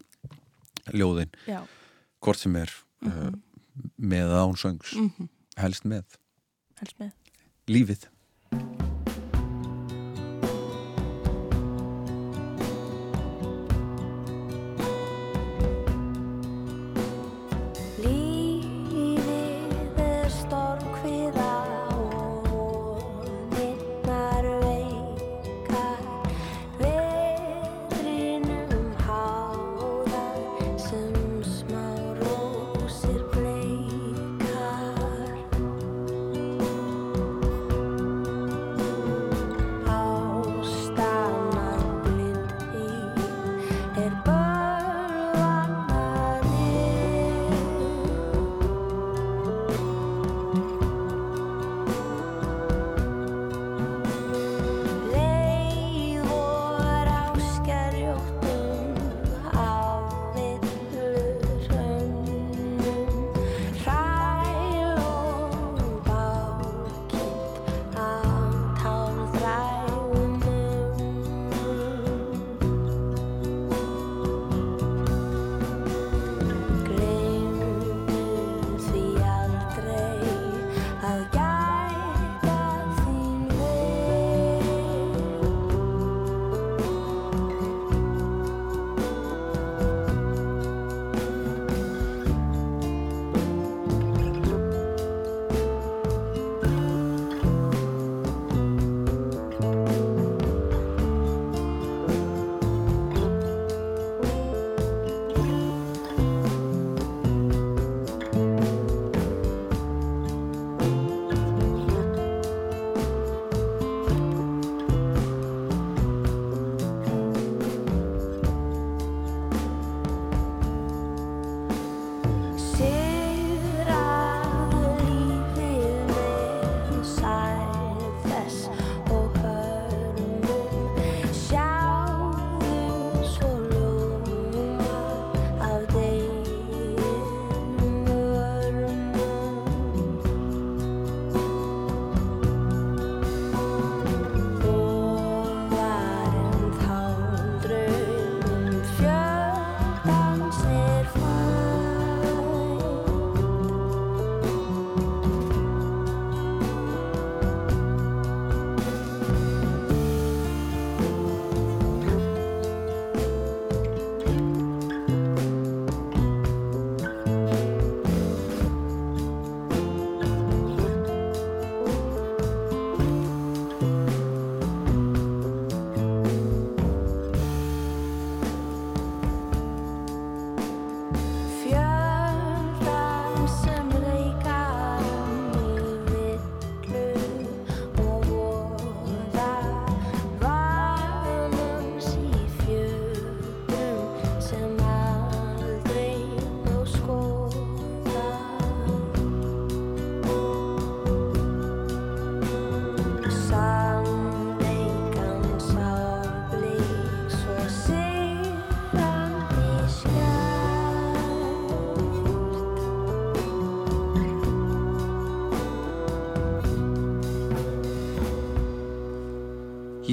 [0.92, 1.62] ljóðin, Já.
[2.20, 2.70] hvort sem er
[3.06, 3.40] uh, Mm
[3.96, 5.28] með eða án söngs, -hmm.
[5.56, 6.18] helst með
[6.82, 7.12] Helst með.
[7.70, 8.08] Lífið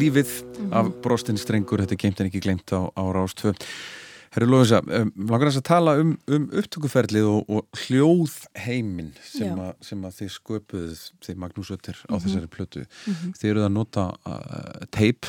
[0.10, 0.30] lífið
[0.74, 3.54] af brostinn strengur, þetta er geimt en ekki glemt á, á Rástvö.
[4.30, 9.72] Herru Lóðisa, um, langar þess að tala um, um upptökuferlið og, og hljóðheimin sem, a,
[9.82, 12.22] sem að þið sköpuðuð þið Magnús Ötter á Mhm.
[12.26, 12.84] þessari plötu.
[13.10, 13.32] Mhm.
[13.40, 15.26] Þið eruð að nota uh, teip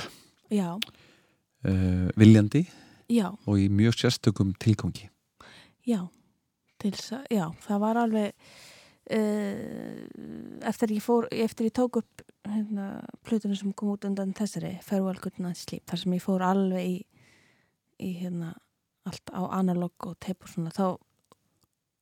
[0.53, 2.67] Já, uh, viljandi
[3.09, 5.09] já, og í mjög sérstökum tilgangi.
[5.89, 6.09] já,
[6.79, 6.93] til
[7.31, 8.33] já, það var alveg,
[9.11, 12.87] uh, eftir ég fór, eftir ég tók upp hérna,
[13.27, 16.87] plötunum sem kom út undan þessari, Farewell Good Night Sleep, þar sem ég fór alveg
[16.87, 16.97] í,
[18.01, 18.55] í hérna,
[19.09, 20.87] allt á analog og teip og svona, þá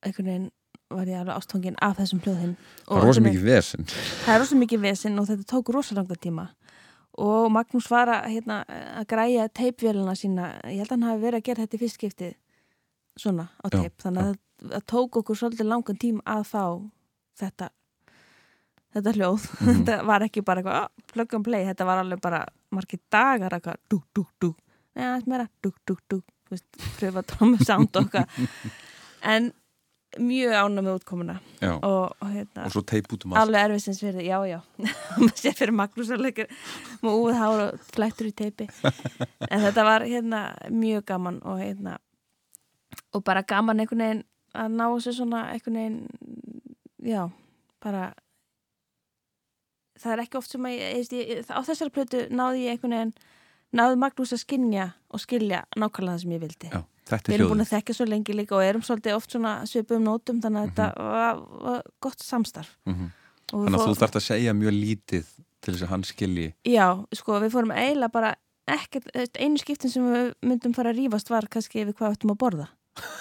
[0.06, 0.48] einhvern veginn
[0.94, 2.54] var ég alveg ástfangin af þessum hljóðheim.
[2.86, 3.88] Það er rosa mikið vesen.
[4.24, 6.46] Það er rosa mikið vesinn og þetta tók rosa langa tíma
[7.18, 8.60] og Magnús var að, hérna,
[9.00, 11.98] að græja teipvélina sína, ég held að hann hafi verið að gera þetta í fyrst
[11.98, 12.36] skiptið
[13.18, 14.36] svona á teip, þannig að
[14.74, 16.64] það tók okkur svolítið langan tíma að fá
[17.38, 17.70] þetta
[18.96, 19.84] þetta hljóð, Mhm.
[19.84, 22.42] þetta var ekki bara eitthvað, ah, plug and play, þetta var alveg bara
[22.74, 24.56] margir dagar eitthvað, dúk, dúk, dúk.
[24.96, 25.78] Neða, þetta meira, dúk
[26.48, 26.66] þú veist,
[26.98, 28.24] pröfa trómmu sound okkar
[29.34, 29.50] en
[30.18, 31.34] mjög ánum með útkomuna.
[31.60, 33.42] Og, og hérna Og svo teip út um allt.
[33.44, 34.58] alveg erfiðsins fyrir, já, já.
[35.20, 36.48] Maður sé fyrir Magnús leikur
[37.04, 38.70] með úið hár og flættur í teipi.
[39.50, 40.40] En þetta var hérna
[40.72, 41.98] mjög gaman og hérna
[43.12, 44.24] og bara gaman einhvern veginn
[44.56, 46.00] að ná þessu svona einhvern veginn
[47.04, 47.28] já,
[47.84, 48.08] bara
[50.02, 53.14] það er ekki oft sem að ég, ég, á þessari plötu náði ég einhvern veginn
[53.78, 57.52] náði Magnús að skinja og skilja nákvæmlega það sem ég vildi Já, Við er erum
[57.54, 60.66] búin að þekka svo lengi líka og erum svolítið oft svona svipum nótum þannig að
[60.68, 62.74] þetta var, var gott samstarf.
[62.84, 65.30] Og við Þannig að þú fór- þarft að segja mjög lítið
[65.64, 66.48] til þess að hann skilji.
[66.68, 66.86] Já,
[67.16, 68.34] sko, við fórum eiginlega bara
[68.68, 72.18] ekkert, þú einu skiptin sem við myndum fara að rífast var kannski yfir hvað við
[72.18, 72.68] ættum að borða.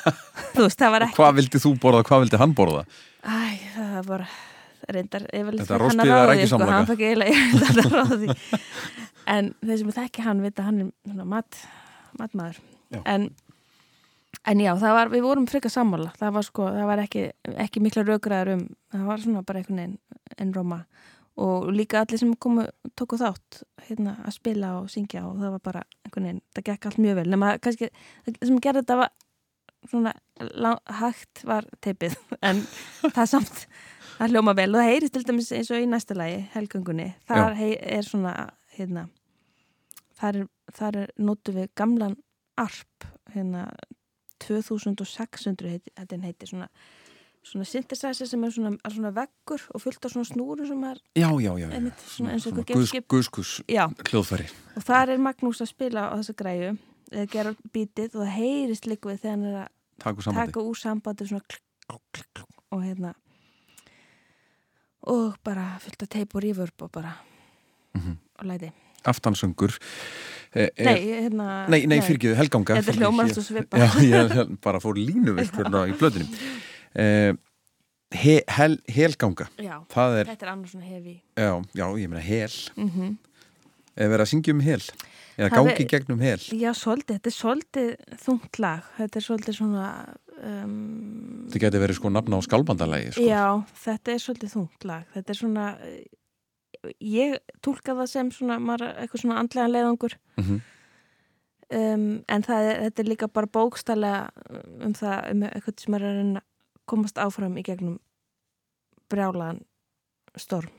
[0.58, 1.20] þú veist, það var ekki...
[1.22, 2.84] Hvað vildi þú borða hvað vildi hann borða?
[3.24, 3.40] Æ,
[3.78, 4.28] það var bara
[4.94, 5.26] reyndar
[5.64, 5.82] Þetta að
[6.24, 6.60] er ekki sko,
[8.22, 8.38] því.
[9.28, 11.60] En þeir sem þekki hann vita hann er mat,
[12.20, 12.62] matmaður.
[12.96, 13.02] Já.
[13.12, 13.28] En,
[14.48, 16.14] en já, það var, við vorum frika sammála.
[16.20, 17.26] Það var sko, það var ekki,
[17.68, 18.64] ekki mikla raukraðar um,
[18.96, 19.98] það var svona bara einhvern veginn
[20.38, 20.82] en róma.
[21.38, 22.64] Og líka allir sem komu,
[22.98, 23.60] tóku þátt
[23.90, 27.20] hérna að spila og syngja og það var bara einhvern veginn, það gekk allt mjög
[27.20, 27.28] vel.
[27.36, 27.92] Nefna kannski,
[28.26, 29.12] það sem gerði þetta var
[29.92, 30.16] svona
[30.58, 32.16] lá- hægt var teipið
[32.48, 32.64] en
[33.14, 33.68] það samt
[34.18, 34.70] það hljóma vel.
[34.74, 38.34] Og það heyrist til dæmis eins og í næsta lagi helgöngunni, þar hei, er svona
[38.78, 39.08] hérna
[40.18, 42.18] þar er, þar er notu við gamlan
[42.58, 43.68] arp hérna
[44.44, 46.70] 2600 heiti, þetta heiti svona
[47.48, 51.00] svona synthesizer sem er svona, er svona veggur og fullt af svona snúru sem er
[51.16, 51.70] Já, já, já.
[51.72, 52.82] Einmitt, svona eins og eitthvað
[53.72, 54.50] já, hljóðfæri.
[54.76, 56.74] og þar er Magnús að spila á þessa græju
[57.12, 59.70] eða gera bítið og það heyrist líka við þegar hann er að
[60.36, 61.30] taka úr sambandi.
[61.30, 63.14] svona klikk, klikk, klikk, og hérna
[65.04, 67.14] og bara fullt að teip og rífurb og bara
[67.96, 68.18] Mhm.
[68.40, 68.72] og læti
[69.08, 69.72] Aftansöngur.
[70.54, 72.76] Eh, er- nei, hérna Nei, nei, fyrirgeðu, helganga.
[72.76, 73.78] Þetta er hljómar svo svipa.
[73.78, 76.28] Já, ég bara fór línu vilt hérna í blöðinu.
[76.96, 77.34] Eh,
[78.12, 82.50] he, hel, helganga, já, er, þetta er annars svona hefi já, já, ég meina hel.
[82.78, 83.18] mm
[83.98, 84.82] Eða verið að syngja um hel.
[85.38, 86.38] Eða gangi gegnum hel.
[86.38, 87.96] já, svolítið, þetta er svolítið
[88.26, 93.24] þungt lag þetta er svolítið svona um, Þetta geti verið sko nafna á skálbandalagi, sko.
[93.26, 93.44] já,
[93.84, 96.06] þetta er svolítið þungt lag þetta er svona eh,
[97.02, 100.60] ég tólka það sem svona maður, eitthvað svona andlega leiðangur Mhm.
[101.74, 104.30] um, en það þetta er líka bara bókstallega
[104.86, 106.42] um það, um eitthvað sem er að
[106.88, 107.98] komast áfram í gegnum
[109.12, 109.64] brjálaðan
[110.38, 110.70] storm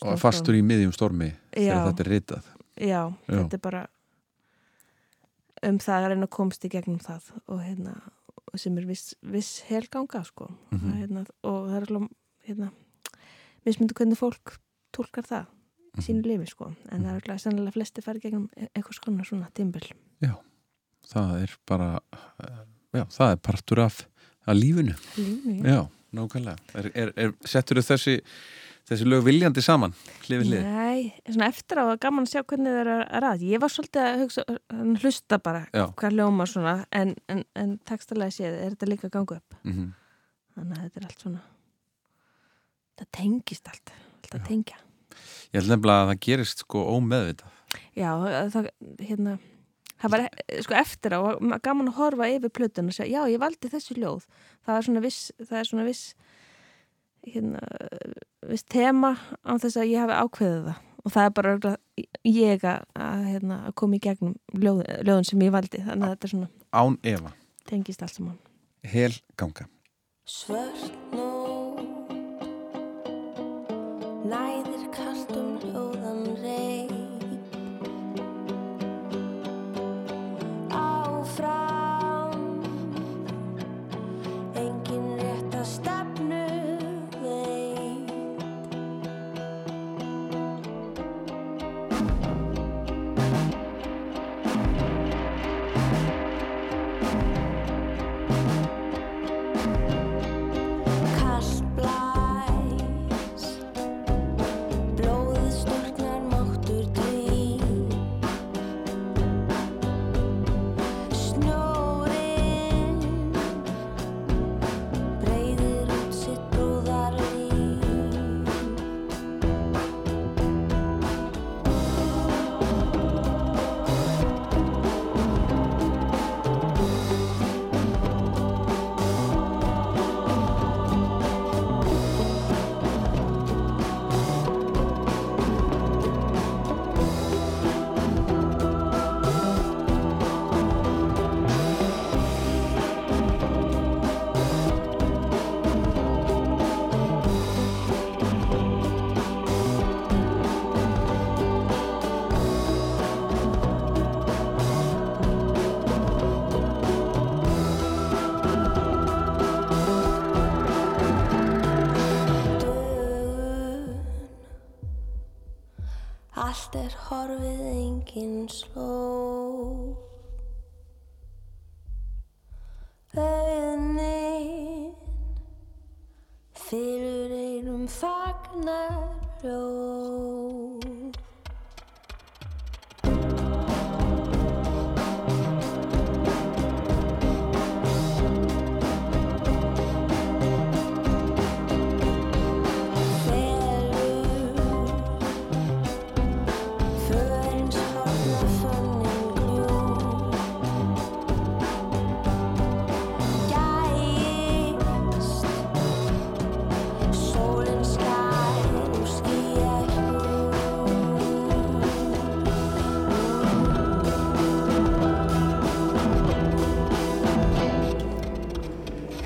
[0.00, 1.74] Og fastur í miðjum stormi Já.
[1.74, 2.44] þegar þetta er ritað.
[2.80, 3.36] já, Já.
[3.42, 3.82] þetta er bara
[5.68, 7.94] um það að reyna að komast í gegnum það og hérna
[8.58, 10.90] sem er viss, viss helganga sko Mhm.
[10.90, 12.08] og, hérna, og það er alveg
[12.48, 12.70] hérna,
[13.66, 14.58] mismyndu hvernig fólk
[14.92, 15.46] tólkar það
[15.98, 19.24] í sínu lífi sko en það er alveg sennilega flesti farið gegnum e- einhvers konar
[19.24, 19.90] svona tímbil
[21.10, 22.00] Það er bara,
[22.44, 22.58] eh,
[22.94, 24.06] já, það er partur af,
[24.46, 24.94] af lífinu.
[25.16, 25.72] lífinu, já.
[25.74, 26.58] Já, nákvæmlega.
[26.74, 28.20] Er, er, er, settur þessi,
[28.90, 29.94] þessi lög viljandi saman,
[30.26, 30.66] hlifið hlið?
[30.66, 33.48] Nei, svona eftir á að gaman að sjá hvernig það er að ræða.
[33.50, 34.44] Ég var svolítið að hugsa,
[35.04, 35.84] hlusta bara Já.
[36.02, 39.58] hvað hljóma svona, en, en, en textalega séð er þetta líka að ganga upp.
[39.64, 39.90] Mm
[40.60, 41.42] Þannig að þetta er allt svona,
[43.00, 44.80] það tengist allt, allt að tengja.
[45.50, 47.54] Ég held nefnilega að það gerist sko ómeðvitað.
[47.96, 48.10] Já,
[48.52, 48.68] það,
[48.98, 49.36] hérna,
[50.02, 50.26] það var
[50.66, 51.20] sko eftir á,
[51.64, 54.26] gaman að horfa yfir plötun og segja, já, ég valdi þessi ljóð.
[54.66, 56.04] Það er svona viss, það er svona viss,
[57.26, 57.60] hérna,
[58.48, 59.14] viss tema
[59.44, 60.78] á þess að ég hafi ákveðið það.
[61.00, 65.28] Og það er bara örugglega ég að, að, hérna, að koma í gegnum ljóð, ljóðun
[65.30, 65.80] sem ég valdi.
[65.86, 67.32] Þannig að þetta er svona, Án Eva,
[67.70, 68.38] tengist allt saman.
[68.84, 69.66] hel ganga.
[70.28, 71.29] Svört nótt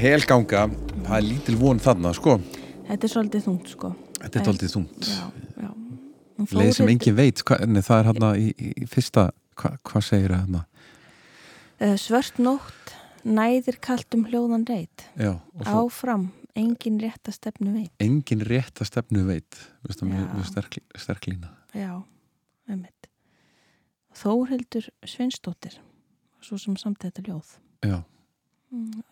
[0.05, 0.67] Helganga,
[1.07, 2.35] það er lítil von þarna sko,
[2.85, 3.89] Þetta er svolítið þungt sko.
[4.21, 5.07] Þetta er doldið þungt.
[5.09, 5.29] Já,
[5.63, 5.71] já.
[6.59, 9.25] Leið sem engin veit, hva, nei, það er hérna í, í, fyrsta,
[9.57, 10.65] hva, hvað segir það hérna
[11.85, 12.93] Eh, Svört nótt
[13.25, 15.07] næðir kalt um hljóðan reit.
[15.17, 15.33] Já,
[15.65, 17.91] svo Áfram, engin rétta stefnu veit.
[18.05, 19.57] Engin rétta stefnu veit
[19.89, 21.97] það, mjög, sterk, sterk lína Já,
[22.69, 23.09] einmitt.
[24.15, 25.81] Þórhildur Sveinsdóttir
[26.45, 27.57] Svo sem samt þetta ljóð.
[27.81, 28.03] Já,
[28.75, 29.03] Mm,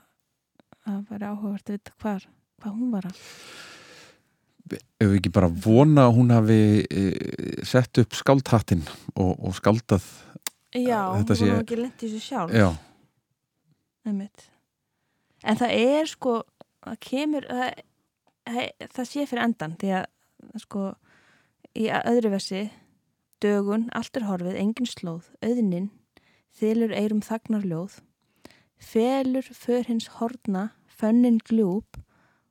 [0.83, 2.25] Það væri áhugavert að vita hvar
[2.63, 3.21] hvað hún var að.
[4.73, 7.03] Ef við ekki bara vona að hún hafi e,
[7.67, 8.85] sett upp skáldhattinn
[9.19, 10.07] og, og skáldað
[10.73, 12.55] Já, hún sé- var ekki lent í þessu sjálf.
[12.57, 12.71] Já,
[14.09, 14.47] einmitt.
[15.45, 16.37] En það er sko
[16.83, 17.83] það kemur það,
[18.95, 20.85] það, sé fyrir endan því að sko
[21.79, 22.63] í öðru versi
[23.43, 25.91] dögun, allt er horfið, engin slóð auðnin,
[26.59, 27.99] þylur eirum þagnarljóð
[28.83, 30.69] felur för hins horna
[31.01, 31.99] fönnin gljúp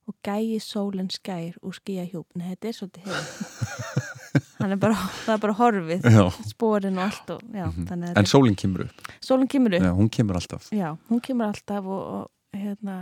[0.09, 4.09] og gæi sólinn skær úr skýja hjúp Nei, þetta er svolítið hefur
[4.61, 6.23] hann er bara, það er bara horfið já.
[6.51, 9.09] sporin og allt og, já, þannig að en sólinn kemur upp.
[9.23, 9.85] Sólinn kemur upp.
[9.85, 10.69] Já, hún kemur alltaf.
[10.75, 12.97] Já, hún kemur alltaf og, og hérna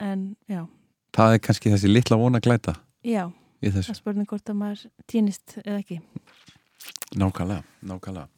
[0.00, 0.64] en já,
[1.16, 2.76] það er kannski þessi litla vona glæta
[3.06, 3.28] já
[3.60, 6.00] það spurning hvort að maður týnist eða ekki.
[7.20, 8.28] nákvæmlega, nákvæmlega.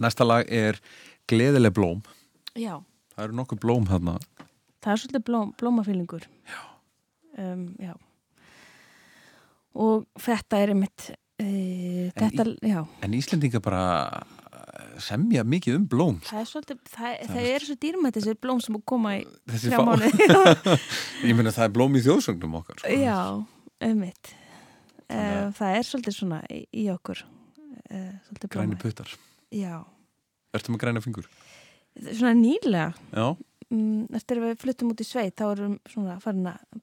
[0.00, 0.78] Næsta lag er
[1.30, 2.00] Gleðileg blóm.
[2.58, 2.80] Já,
[3.20, 4.16] það eru nokkuð blóm þarna
[4.80, 6.22] það er svolítið blóm, blómafýlingur.
[6.48, 6.60] Já.
[7.40, 7.92] Um, já.
[9.80, 11.10] Og þetta er einmitt
[11.40, 11.48] e,
[12.16, 13.82] þetta, já, en Íslendinga bara
[14.50, 18.34] eh, semja mikið um blóm það er svolítið það, Það það er- svo dýrmætt þessi
[18.42, 19.22] blóm sem koma í
[19.52, 20.26] þrjá fá mánuði.
[21.28, 22.96] ég meina það er blóm í þjóðsögnum okkar sko.
[22.98, 23.20] já,
[23.86, 24.32] einmitt.
[25.06, 27.22] E, að- það er svolítið svona í, í okkur.
[27.90, 29.14] E, svolítið græni puttar,
[29.54, 29.76] Já,
[30.54, 31.30] ertu með græna fingur?
[32.08, 32.92] Svona nýlega.
[33.12, 33.26] Já,
[33.70, 36.80] mm, eftir að við fluttum út í sveit þá erum svona farin að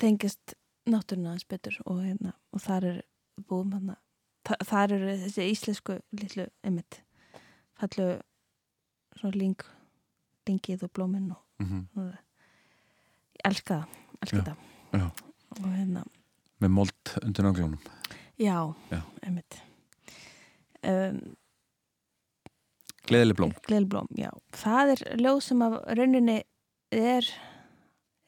[0.00, 0.54] tengist
[0.90, 2.98] náttúruna hans betur og, hérna, og þar er
[3.48, 3.96] búum hérna,
[4.44, 6.98] þa þar eru þessi íslensku litlu emitt
[7.80, 8.08] fallu
[9.16, 9.62] svona ling
[10.48, 12.10] lingið og blóminn og mm svona,
[13.34, 13.86] ég elska það,
[14.22, 14.56] elska Já, það.
[15.00, 15.06] já.
[15.60, 16.02] og hérna,
[16.60, 17.80] með mold undir nágljónum
[18.38, 19.00] já, Já.
[19.22, 19.60] emitt
[20.82, 21.36] um,
[23.68, 24.06] Gleðileg blóm.
[24.56, 26.38] Það er ljóð sem af rauninni
[26.94, 27.28] er,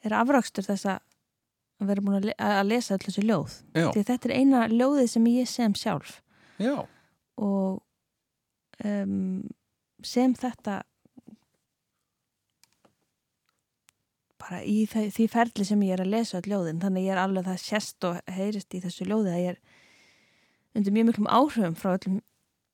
[0.05, 0.99] er afrakstur þess að
[1.87, 3.55] vera búin að, le að lesa öll þessi ljóð.
[3.95, 6.15] Því þetta er eina ljóðið sem ég sem sjálf
[6.61, 6.75] já,
[7.37, 7.81] og
[8.85, 9.43] um,
[10.05, 10.79] sem þetta
[14.41, 17.21] bara í þau- því ferli sem ég er að lesa öll ljóðin þannig ég er
[17.23, 19.59] alveg það sérst og heyrist í þessu ljóði að ég er
[20.77, 22.19] undir mjög miklum áhrifum frá öllum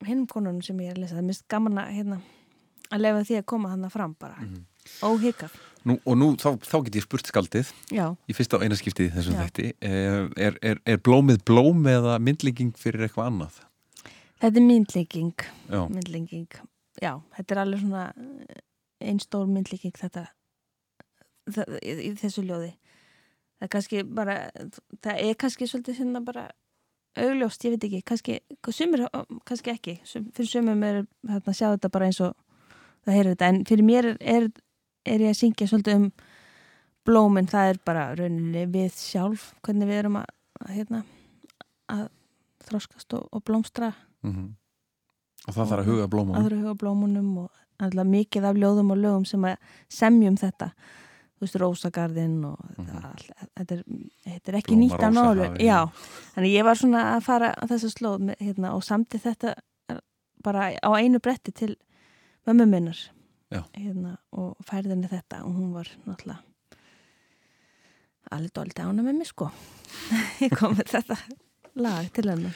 [0.08, 1.16] hinnum konunum sem ég er að lesa.
[1.16, 2.18] Það er mist gaman að, hérna,
[2.90, 4.40] að lefa því að koma þannig fram bara.
[4.44, 4.64] Mhm.
[5.00, 5.54] óhikað.
[5.84, 9.06] Nú, og nú þá, þá get ég spurt skaldið já, í fyrsta og eina skiptið
[9.08, 9.40] í þessum Já.
[9.44, 9.66] þætti.
[9.80, 13.58] Eh, er, er, er blómið blóm eða myndlíking fyrir eitthvað annað?
[14.40, 15.44] þetta er myndlíking.
[15.72, 16.48] Já, myndlíking.
[17.00, 18.04] Já, þetta er alveg svona
[19.00, 20.26] einn stór myndlíking þetta
[21.52, 22.72] það, í, í þessu ljóði.
[23.58, 24.36] Það er kannski bara
[25.04, 26.48] það er kannski svolítið hérna bara
[27.20, 28.38] augljóst, ég veit ekki, kannski
[28.74, 29.04] sumir,
[29.48, 32.34] kannski ekki, Sum, fyrir sumum er hérna, sjá þetta bara eins og
[33.04, 34.48] það heyrir þetta, en fyrir mér er, er,
[35.14, 36.08] er ég að syngja svolítið um
[37.04, 40.28] blómin, það er bara rauninni við sjálf, hvernig við erum að,
[40.64, 41.04] að hérna
[41.92, 42.04] að
[42.64, 43.92] þroskast og, og blómstra.
[44.24, 44.54] Mm
[45.44, 49.00] og það þarf að huga blómum aðra huga blómunum og alltaf mikið af ljóðum og
[49.00, 50.70] lögum sem að semjum þetta
[51.34, 52.86] þú veist, Rósagarðinn og Mhm.
[52.86, 53.84] þetta, all, þetta, er,
[54.26, 55.64] þetta er ekki nýtt af hafi.
[55.64, 55.78] já,
[56.34, 59.54] þannig ég var svona að fara á þessa slóð með, hérna, og samti þetta
[60.44, 61.76] bara á einu bretti til
[62.46, 62.98] mömmu minnar
[63.74, 66.38] hérna, og færðinni þetta og hún var náttúrulega
[68.34, 69.50] alveg dóldi ána með mig sko
[70.44, 71.18] ég kom með þetta
[71.76, 72.54] lag til hennar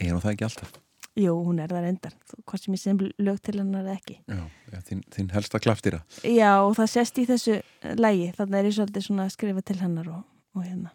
[0.00, 0.72] Er hún það ekki alltaf?
[1.20, 2.14] Jú, hún er það reyndar,
[2.48, 4.18] hvort sem ég sem lög til hennar eða ekki.
[4.30, 4.42] Já,
[4.72, 6.02] já þín, þín helsta klaftýra.
[6.24, 7.56] Já, og það sést í þessu
[8.00, 10.22] lægi, þannig er ég svolítið svona að skrifa til hennar og,
[10.56, 10.94] og hérna,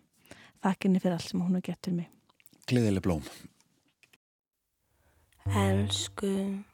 [0.65, 2.09] þakkinni fyrir allt sem hún har gert til mig.
[2.65, 3.27] Gleðileg blóm.
[5.45, 6.31] Elsku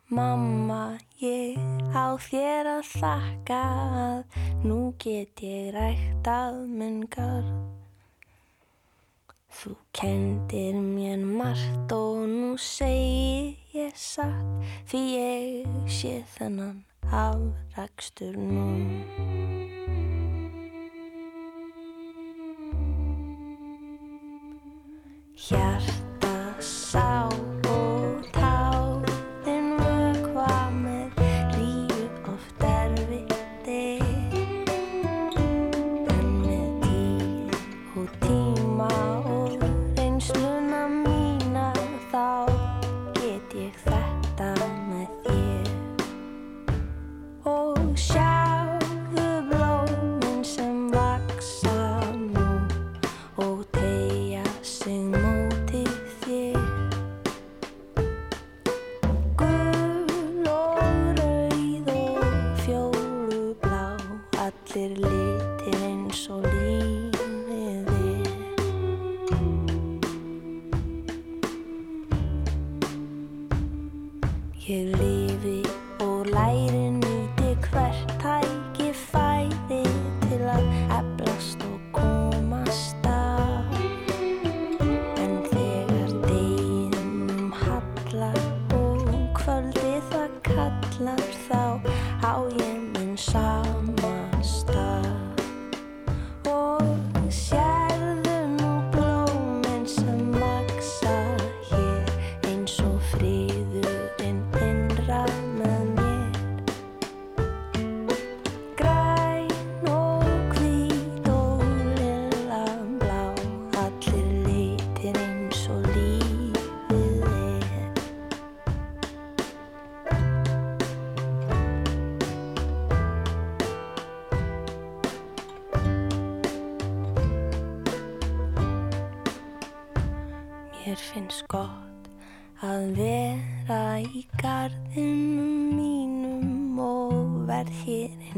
[0.07, 1.59] mamma, ég
[1.91, 3.59] á þér að þakka
[4.05, 7.80] að nú get ég ræktað minn garð.
[9.51, 16.79] Þú kendir mér margt og nú segi ég satt því ég sé þennan
[17.11, 18.69] afrakstur nú.
[25.41, 26.10] Hjarta,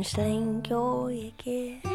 [0.04, 1.86] eins lengi og ég get.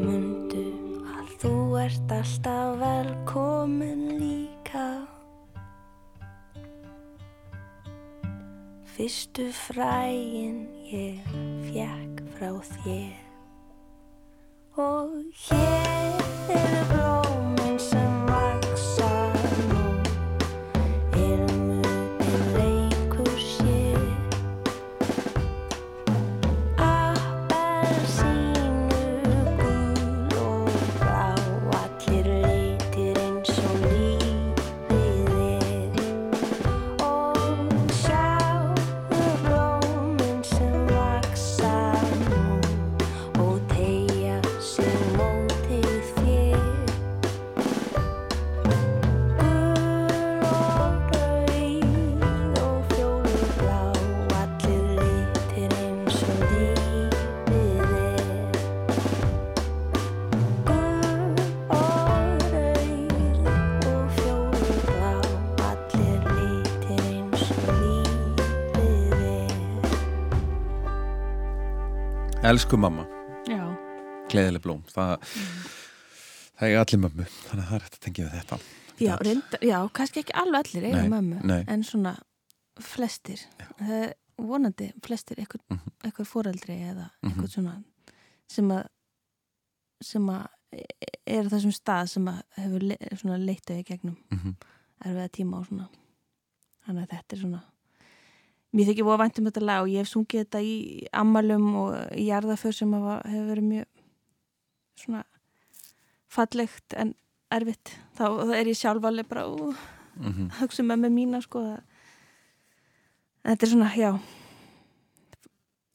[0.00, 0.64] Mundu
[1.12, 4.86] að þú ert alltaf velkomin líka.
[8.96, 11.32] Fyrstu frægin ég
[11.68, 13.27] fjekk frá þér.
[72.48, 73.04] Elsku mamma,
[73.48, 73.60] Já,
[74.32, 74.80] gleðileg blóm.
[74.92, 75.14] Það,
[76.58, 78.58] það er allir mömmu, þannig að það er hægt að tengja við þetta.
[78.98, 81.60] já, reyndar, já, kannski ekki alveg allir eiga mömmu, nei.
[81.68, 82.14] en svona
[82.80, 83.42] flestir,
[83.80, 85.92] er vonandi flestir, eitthvað, Mhm.
[86.04, 87.30] eitthvað foreldri eða Mhm.
[87.32, 87.84] eitthvað svona
[88.48, 88.86] sem að
[90.02, 90.46] sem að
[91.26, 92.96] er þessum stað sem að hefur le,
[93.66, 94.54] þau í gegnum Mm
[95.04, 95.88] erfiða tíma og svona
[96.86, 97.62] þannig að þetta er svona
[98.74, 100.74] mér þykir búið að væntum þetta lag og ég hef sungið þetta í
[101.16, 103.86] ammalum og í jarðaför sem hefur verið mjög
[104.98, 105.22] svona
[106.28, 107.14] fallegt en
[107.54, 107.94] erfitt.
[108.18, 108.24] Þá,
[108.58, 109.72] er ég sjálf alveg bara ú,
[110.18, 110.50] -hmm.
[110.60, 111.58] hugsa með mig mína sko.
[111.58, 111.80] Að,
[113.44, 114.18] þetta er svona, já.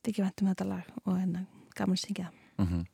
[0.03, 1.45] Þykir væntum þetta lag og hérna
[1.75, 2.85] gaman syngja Mm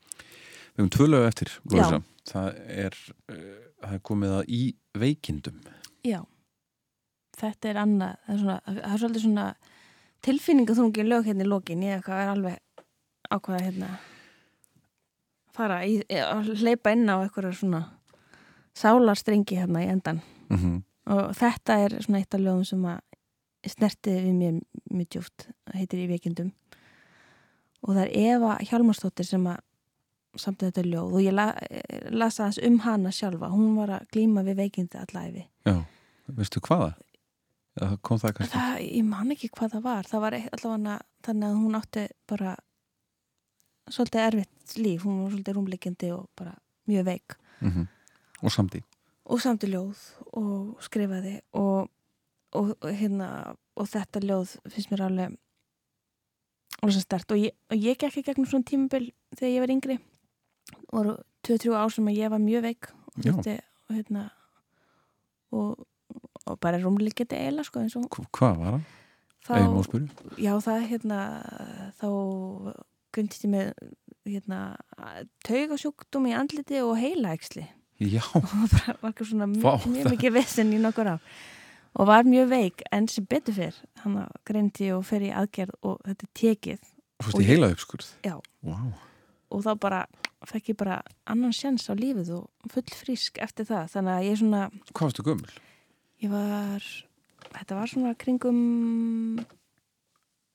[0.79, 2.01] Við höfum tvö lög eftir, Lóisa.
[2.29, 2.93] Það er,
[3.31, 5.57] uh, það er komið að í veikindum.
[6.07, 6.21] Já,
[7.35, 9.47] þetta er annað, það er, svona, það er svolítið svona
[10.25, 12.59] tilfinningaþrungin lög hérna í lokin, ég er alveg
[13.29, 13.93] ákvaða hérna
[15.55, 17.83] fara að hleypa inn á eitthvað svona
[18.77, 20.79] sálarstrengi hérna í endan mm
[21.09, 22.99] og þetta er svona eitt af lögum sem að
[23.69, 24.59] snertið við mér
[24.93, 26.51] mjög djúft heitir í veikindum.
[27.83, 29.59] Og það er Eva Hjalmarsdóttir sem að
[30.39, 31.15] samt þetta ljóð.
[31.17, 31.49] Og ég la,
[32.13, 33.49] lasa þess um hana sjálfa.
[33.51, 35.75] Hún var að glíma við veikindi allæfi Já,
[36.37, 36.93] veistu hvaða?
[37.79, 38.55] Já, kom það kannski?
[38.57, 40.09] það, ég man ekki hvað það var.
[40.09, 42.55] Það var allavega þannig að hún átti bara
[43.89, 46.55] svolítið erfitt líf, hún var svolítið rúmleikindi og bara
[46.89, 47.37] mjög veik.
[47.61, 47.87] Mm
[48.39, 48.79] Og samdi.
[49.25, 49.99] Og samti ljóð
[50.39, 51.89] og skrifaði og,
[52.55, 55.35] og, og hérna og þetta ljóð finnst mér alveg
[56.79, 59.99] alveg stert og ég, ég gekk í gegnum svona tímabil þegar ég var yngri.
[60.93, 61.11] Og
[61.47, 63.57] 23 ár sem ég var mjög veik og þetta
[63.89, 64.25] og hérna
[65.51, 65.85] og,
[66.49, 68.79] og bara rúmleikindi eiginlega sko eins og Hva- Hvað var
[69.49, 70.09] Ef ég má spyrja.
[70.37, 71.19] Já það hérna
[72.01, 72.07] þá
[73.15, 73.71] gundist ég með
[74.29, 74.59] hérna
[75.47, 77.65] taugasjúkdóm í andliti og heilaæksli
[77.99, 81.23] Já, og bara var ekki svona mjög, mjög það- mikið vesen í nokkur ár.
[81.99, 85.97] Og var mjög veik en sem betur fyrr hann greindi og fer í aðgerð og
[86.07, 86.79] þetta er tekið.
[87.19, 88.37] Þú Og í ég- heila uppskurð Já.
[88.63, 88.77] Vá,
[89.51, 90.05] og þá bara
[90.47, 93.89] fekk ég bara annan sjans á lífið og full frísk eftir það.
[93.91, 94.61] Þannig að ég er svona
[94.93, 95.51] hvað varstu gömul?
[96.23, 96.85] Ég var
[97.49, 98.59] þetta var svona kringum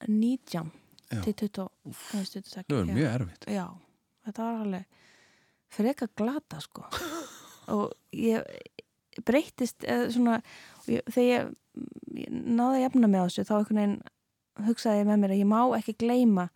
[0.09, 0.71] 19
[1.11, 1.21] Já.
[1.25, 3.47] til 20 eða 26 Það var mjög erfitt.
[3.49, 3.67] Já,
[4.27, 5.03] þetta var alveg
[5.75, 6.87] freka glata sko.
[7.75, 8.45] Og ég
[9.25, 10.41] breytist eða svona
[10.91, 11.55] ég, þegar ég,
[12.25, 13.55] ég náði að jafna með þessu þá
[14.69, 16.49] hugsaði ég með mér að ég má ekki gleyma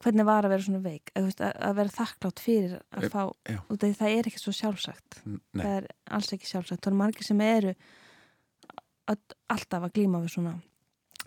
[0.00, 1.10] hvernig var að vera svona veik?
[1.18, 5.18] Að, að, vera þakklátt fyrir að fá og það, það er ekki svo sjálfsagt.
[5.26, 6.80] N- Nei, það er alls ekki sjálfsagt.
[6.82, 7.74] Það eru margir sem eru
[9.10, 9.18] að,
[9.52, 10.54] alltaf að glíma við svona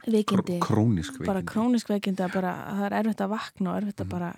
[0.07, 0.57] veikindi.
[0.59, 1.29] Kró- krónísk veikindi.
[1.29, 4.13] bara krónisk veikindi að bara að það er erfitt að vakna og erfitt að Mhm.
[4.17, 4.33] bara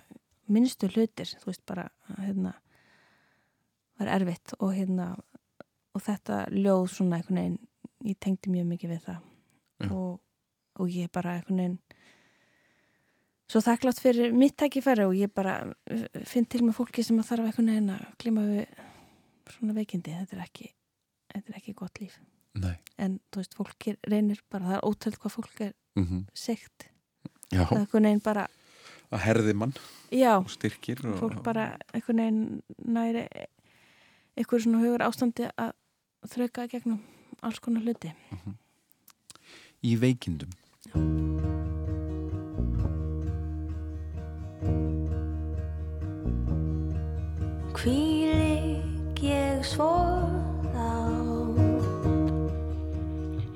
[0.49, 1.89] minnstu hlutir, þú veist bara
[2.19, 2.53] hérna
[3.99, 5.07] var erfitt og hérna
[5.95, 7.59] og þetta ljóð svona einhvern veginn
[8.05, 9.21] ég tengdi mjög mikið við það.
[9.91, 10.19] Og,
[10.79, 11.79] og ég bara einhvern veginn
[13.51, 17.29] svo þakklátt fyrir mitt tækifæri og ég bara uh, finn til með fólki sem að
[17.31, 18.83] þarf einhvern veginn að klíma við
[19.55, 20.71] svona veikindi, þetta er ekki
[21.35, 22.17] þetta er ekki gott líf.
[22.55, 26.87] Nei, en þú veist, fólk reynir bara, það er ótöld hvað fólk er mm segt
[27.51, 28.45] já, það er einhvern veginn bara,
[29.11, 29.73] að herði mann
[30.11, 30.37] já.
[30.37, 33.25] og styrkir og, fólk bara einhvern veginn næri
[34.35, 35.75] einhver svona hugur ástandi að
[36.31, 37.03] þrauka í gegnum
[37.43, 38.13] alls konar hluti.
[39.85, 41.54] Í veikindum
[47.85, 49.91] Hvílik ég svo
[50.73, 50.93] þá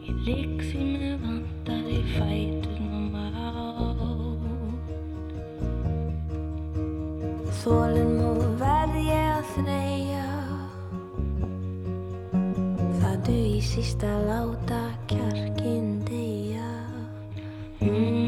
[0.06, 3.50] Ég ligg því með vandar í fætunum á.
[7.64, 10.30] Þólinn og verð ég að þreyja.
[13.02, 16.72] Það duð í sísta láta kjarkin deyja.
[17.82, 18.19] Mm.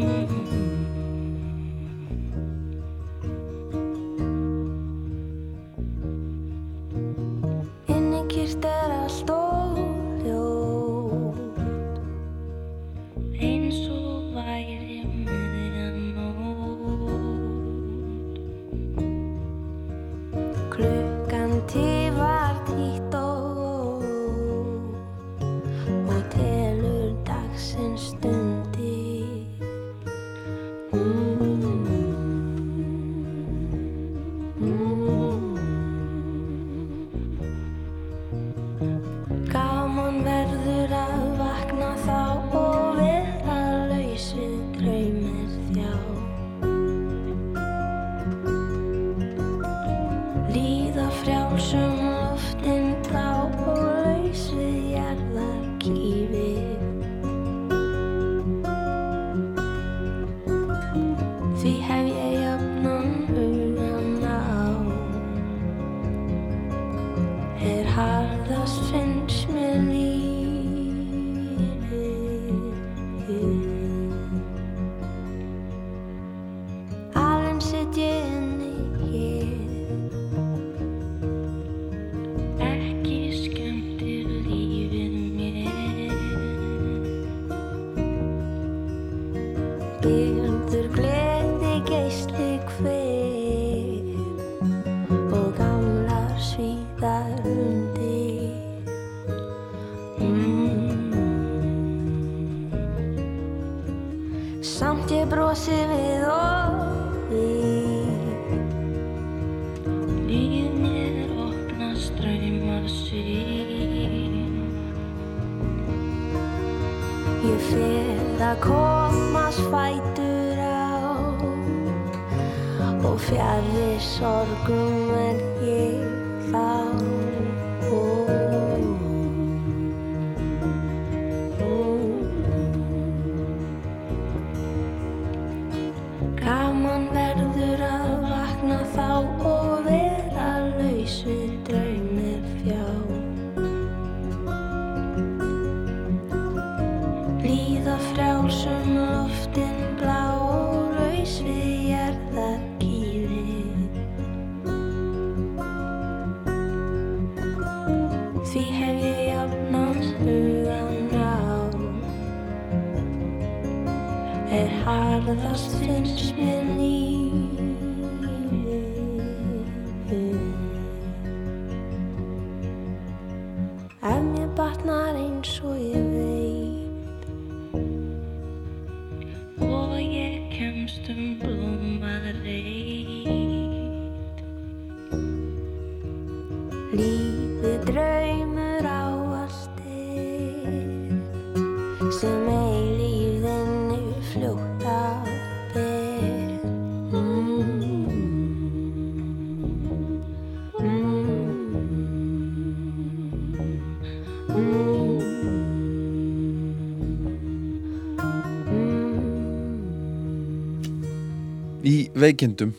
[212.23, 212.73] Veikindum.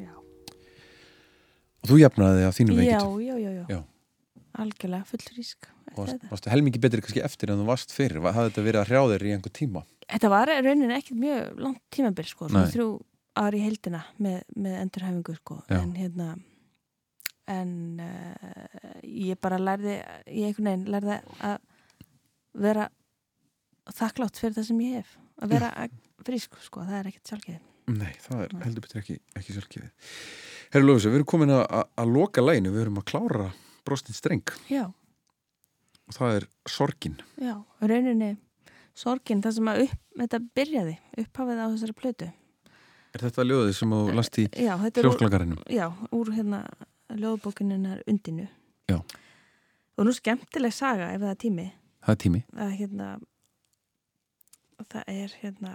[0.00, 0.12] Já,
[1.82, 3.20] og þú jafnaði þig á þínu veikindum?
[3.26, 3.64] já, já, já.
[3.76, 3.80] Já.
[4.56, 6.30] Algjörlega fullfrísk og varst, þetta.
[6.32, 9.26] varstu helmingi betri kannski eftir en þú varst fyrir hafði þetta verið að hrjá þér
[9.26, 9.82] í einhver tíma?
[10.06, 12.88] Þetta var raunin ekkert mjög langt tímabil sko, svona þrjú
[13.36, 15.58] ári í heildina með, með endurhæfingu sko.
[15.68, 15.80] Já.
[15.82, 16.28] en hérna
[17.46, 21.58] en uh, ég bara lærði ég einhvern veginn lærði að
[22.66, 22.88] vera
[23.94, 25.16] þakklátt fyrir það sem ég hef.
[25.36, 25.70] Að vera
[26.26, 29.90] frísk, sko, það er ekkert sjálfgeði Nei, það er heldur betur ekki, ekki sjálfkefið
[30.74, 33.44] Herru Lófis, við erum komin að, að, loka læginu, við erum að klára
[33.86, 34.50] brostin streng.
[34.66, 37.14] Já, og það er sorgin.
[37.38, 38.32] Já, rauninni
[38.96, 42.28] sorgin, það sem að upp, þetta byrjaði upphafið á þessari plötu.
[43.16, 45.62] Er þetta ljóðið sem þú last í já, þetta er úr, hljósklagarinum?
[45.72, 45.86] já,
[46.18, 46.62] úr hérna
[47.16, 48.48] ljóðbókininnar undinu.
[48.90, 49.00] Já.
[49.96, 51.66] og nú skemmtileg saga ef það er tími.
[52.04, 52.42] Það er tími.
[52.54, 53.08] Að hérna
[54.90, 55.72] það er hérna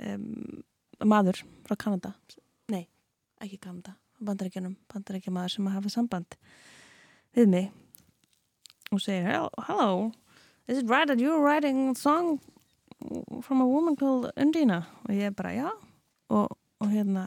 [0.00, 0.62] um,
[1.04, 2.14] maður frá Kanada.
[2.72, 2.86] Nei,
[3.42, 3.96] ekki Kanada.
[4.24, 6.38] Bandarækjanum, bandarækjamaður sem hafa samband
[7.36, 7.66] við mig
[8.94, 9.26] og segir
[9.66, 10.12] hello,
[10.68, 12.40] is it right that you're writing a song
[13.42, 14.86] from a woman called Undina?
[15.04, 15.70] Og ég bara já.
[16.28, 17.26] Og, og hérna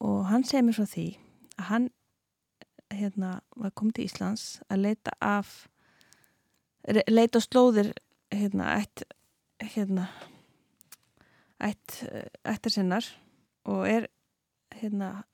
[0.00, 1.06] og hann segir mér frá því
[1.56, 1.86] að hann
[2.92, 5.54] hérna var komið til Íslands að leita af
[7.08, 7.92] leita á slóðir
[8.30, 9.06] hérna ætt
[9.74, 10.08] hérna
[11.66, 12.02] ætt,
[12.46, 13.08] ættar sinnar
[13.66, 14.06] og er
[14.76, 15.24] hérna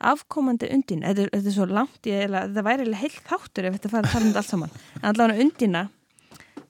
[0.00, 3.92] afkomandi undin þetta er, þetta er svo langt, ég, þetta væri heilt þáttur ef þetta
[3.92, 4.78] fara að tala um þetta allt saman.
[5.00, 5.82] En allavega undina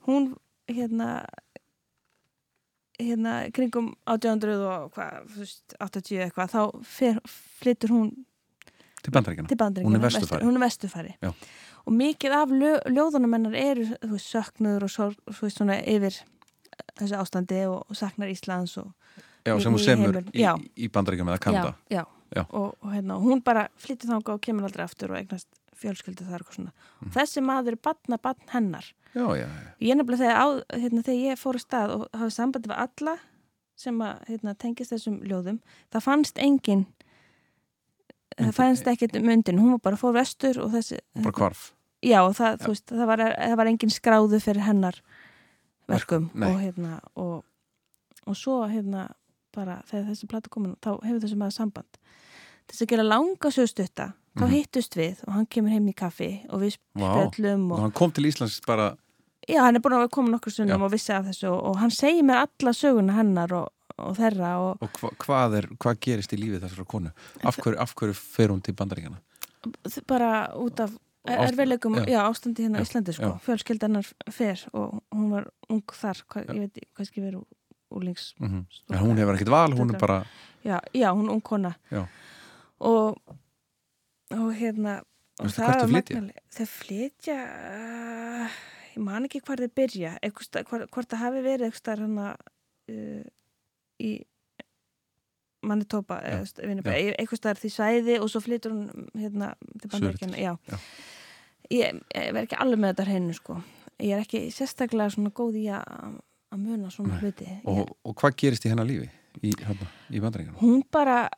[0.08, 0.32] hún
[0.70, 1.10] hérna
[3.00, 7.20] hérna kringum 1800 og hvað, þú veist, 80 eitthvað þá fer,
[7.60, 8.10] flytur hún
[9.00, 10.44] til bandaríkjana Hún er vesturfari.
[10.44, 11.14] hún er vestufari
[11.86, 16.20] og mikið af ljó, ljóðunum hennar eru þú veist, söknuður og veist, svona yfir
[17.00, 18.90] þessu ástandi og, og saknar Íslands og
[19.46, 20.44] Já, í- sem hún í semur í,
[20.84, 21.74] í bandaríkjana eða Kanada.
[21.88, 22.06] Já, já.
[22.30, 22.44] Já.
[22.54, 25.48] Og, og hérna, hún bara flyttur þangað og kemur aldrei aftur og eignast
[25.80, 26.72] fjölskyldu þar og svona.
[27.00, 27.08] Mm.
[27.16, 28.86] þessi maður er batna batn hennar.
[29.16, 29.24] Já,
[29.82, 30.46] ég nefnilega þegar, á,
[30.76, 33.14] hérna, þegar ég fór að stað og hafði sambandi við alla
[33.80, 35.58] sem að hérna, tengist þessum ljóðum
[35.90, 36.84] það fannst engin
[38.38, 41.64] það fannst ekkert um undin hún var bara fór vestur og þessi bara hvarf.
[42.06, 45.00] Já, það, veist, það var, það var engin skráðu fyrir hennar
[45.96, 46.48] verkum Nei.
[46.52, 47.44] og hérna og,
[48.26, 49.08] og svo hérna
[49.54, 52.00] bara þegar þessi plata komin þá hefur þessi maður samband.
[52.70, 54.52] Til þess að gera langa sögstutta þá Mhm.
[54.54, 58.12] hittust við og hann kemur heim í kaffi og við spjöllum og og, hann kom
[58.14, 58.96] til Íslands bara
[59.48, 61.90] já, hann er búin að koma nokkur sunnum og vissi af þessu og, og hann
[61.90, 66.32] segir mér alla söguna hennar og, og þeirra og og hva, hvað, er, hvað gerist
[66.32, 67.10] í lífið þessara konu?
[67.42, 69.18] Af hverju, af hverju fer hún til bandaríkjana
[70.06, 70.94] bara út af
[71.28, 72.04] Erfiðleikum, já.
[72.08, 76.54] já, ástandi hérna Já, Íslandi sko, fjölskyldanar fer og hún var ung þar, hvað, Já.
[76.54, 77.44] ég veit kannski verið
[77.90, 78.64] úlings mm -hmm.
[78.70, 79.00] Stúlka.
[79.02, 80.24] hún hefur ekkert val, hún er bara
[80.64, 81.74] já, já, hún er ung kona
[82.80, 83.18] og
[84.30, 85.02] og hérna
[85.40, 86.16] og Veistu hvert þau var flytja?
[86.20, 87.36] magnaleg- þau flytja
[88.44, 88.48] uh,
[88.96, 92.36] ég man ekki hvar þau byrja hvort, það hafi verið hana
[92.88, 93.24] uh,
[94.00, 94.24] í
[95.66, 100.56] Manitoba einhvers staðar því svæði og svo flytur hún hérna til bandaríkjana
[101.70, 103.60] ég, ég verð ekki alveg með þetta hreinu sko.
[104.00, 107.20] Ég er ekki sérstaklega svona góð í að muna svona Nei.
[107.22, 107.48] hluti.
[107.68, 109.10] Og, og hvað gerist í hennar lífi
[109.42, 110.58] í, hérna, í bandringunum?
[110.58, 111.28] hún bara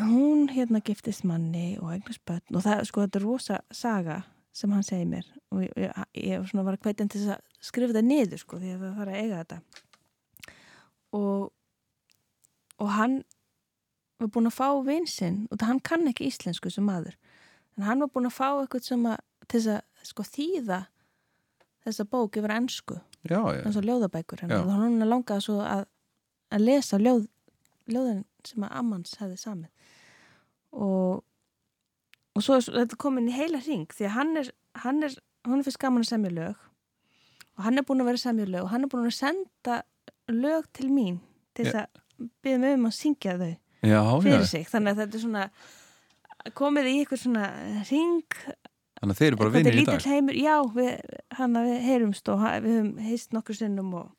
[0.00, 4.22] hún hérna giftist manni og eignast börn og það, sko, þetta er rosa saga
[4.56, 5.26] sem hann segir mér.
[5.52, 8.72] Og ég, ég, ég svona var að hveitin til að skrifa þetta niður, sko, því
[8.74, 9.58] að það fara að eiga þetta.
[11.18, 11.50] Og
[12.82, 13.20] og hann
[14.20, 17.16] var búin að fá vinsinn og hann kann ekki íslensku sem maður.
[17.76, 20.80] En hann var búin að fá eitthvað sem að til þess að sko þýða
[21.82, 22.98] þessa bók yfir ennsku
[23.66, 24.46] eins og ljóðabækur Já.
[24.46, 25.84] hennar og hann langaði svo að,
[26.50, 27.26] að lesa ljóð,
[27.90, 29.92] ljóðin sem að Ammans hefði samið.
[30.72, 31.22] Og
[32.32, 34.52] og svo er þetta komin í heila hring því að hann er,
[34.82, 36.68] hann er er fyrst gaman að semja lög.
[37.58, 38.62] Og hann er búin að vera semja lög.
[38.64, 39.82] Og hann er búin að senda
[40.32, 41.18] lög til mín
[41.52, 44.50] til þess að byggja mig um að syngja þau já, fyrir já.
[44.50, 44.66] sig.
[44.70, 45.46] Þannig að þetta er svona
[46.58, 47.46] komið í eitthvað svona
[47.88, 48.38] hring.
[49.00, 50.06] Þannig að þeir eru bara vinnir í dag.
[50.06, 50.92] heimur, já, við,
[51.38, 54.12] hann að við heyrumst og við höfum heist nokkur sinnum og,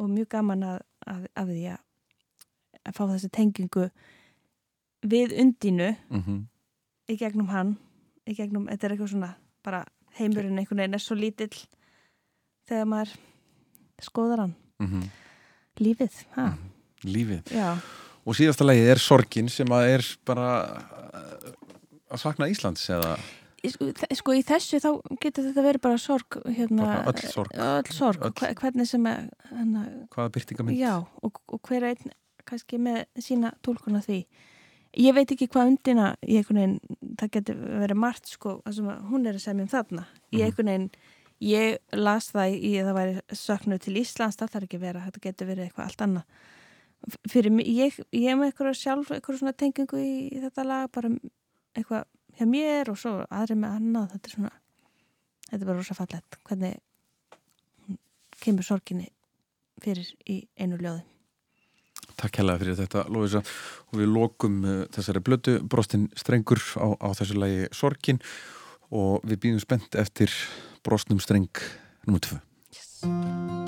[0.00, 1.82] og mjög gaman að, að, að því að,
[2.82, 3.90] að fá þessi tengingu
[5.02, 6.40] við undinu mm
[7.10, 7.76] í gegnum hann,
[8.28, 9.30] í gegnum, þetta er eitthvað svona,
[9.66, 9.82] bara
[10.18, 11.52] heimurinn einhvern veginn er svo lítill
[12.68, 13.14] þegar maður
[14.02, 14.54] skoðar hann.
[14.78, 15.08] -hmm.
[15.80, 16.52] Lífið, ha,
[17.04, 17.76] Lífið já,
[18.24, 21.54] Og síðasta lagið er Sorgin sem að er bara uh,
[22.14, 23.16] að sakna Íslands eða
[23.66, 23.88] sko,
[24.18, 24.88] sko í þessu þá
[25.22, 27.50] getur þetta verið bara sorg, hérna, öll sorg.
[27.54, 28.32] öll sorg, Öll.
[28.38, 29.82] Hve- hvernig sem er, hérna,
[30.14, 30.78] hvaða byrtingamind?
[30.78, 32.14] Já, og, og hver einn
[32.46, 34.20] kannski með sína tólkuna því.
[34.98, 38.58] Ég veit ekki hvað undina í einhvern veginn, það getur verið margt sko,
[39.08, 40.06] hún er að semja um þarna.
[40.34, 40.44] Í Mhm.
[40.48, 40.90] einhvern veginn,
[41.42, 45.04] ég las það í að það væri söknuð til Íslands, það þarf ekki að vera,
[45.06, 46.26] þetta getur verið eitthvað allt annað.
[47.30, 50.90] Fyrir mig, ég, ég er með eitthvað sjálf, eitthvað svona tengingu í, í þetta lag,
[50.94, 51.10] bara
[51.74, 52.04] eitthvað
[52.38, 54.52] hjá mér og svo aðri með annað, þetta er svona,
[55.48, 57.98] þetta er bara rosa fallett, hvernig
[58.42, 59.08] kemur sorginni
[59.82, 61.02] fyrir í einu ljóði.
[62.18, 67.08] Takk hella fyrir þetta, Lóisa og við lokum uh, þessari blötu brostin strengur á, á
[67.18, 68.22] þessu lagi Sorgin
[68.92, 70.34] og við býðum spennt eftir
[70.86, 71.50] brostnum streng
[72.06, 72.22] nr.
[73.02, 73.61] 2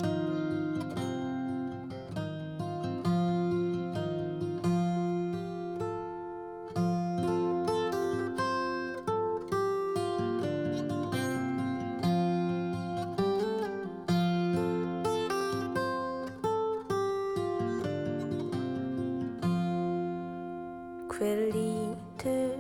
[21.15, 22.55] Hver lítur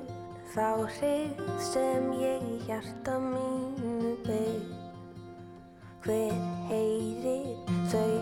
[0.52, 4.68] þá hrigð sem ég í hjarta mínu beig?
[6.04, 6.36] Hver
[6.68, 7.48] heyrir
[7.90, 8.12] þau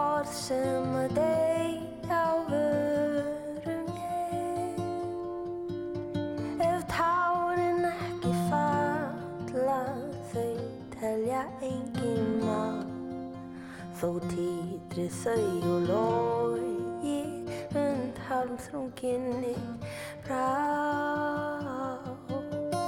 [0.00, 4.80] orð sem að deyja á vörum ég?
[6.66, 9.82] Ef tárin ekki falla
[10.32, 10.48] þau
[10.96, 12.82] telja engin má
[14.00, 15.38] Þó týtri þau
[15.76, 16.35] og und
[18.76, 19.56] halmþrunginni
[20.26, 20.44] brá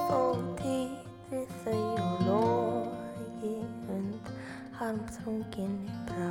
[0.08, 0.20] Þó
[0.58, 3.54] týtri þau og logi
[3.94, 4.30] und
[4.76, 6.30] halmþrunginni brá.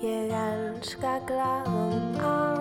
[0.00, 2.59] Ég elska glaðan anda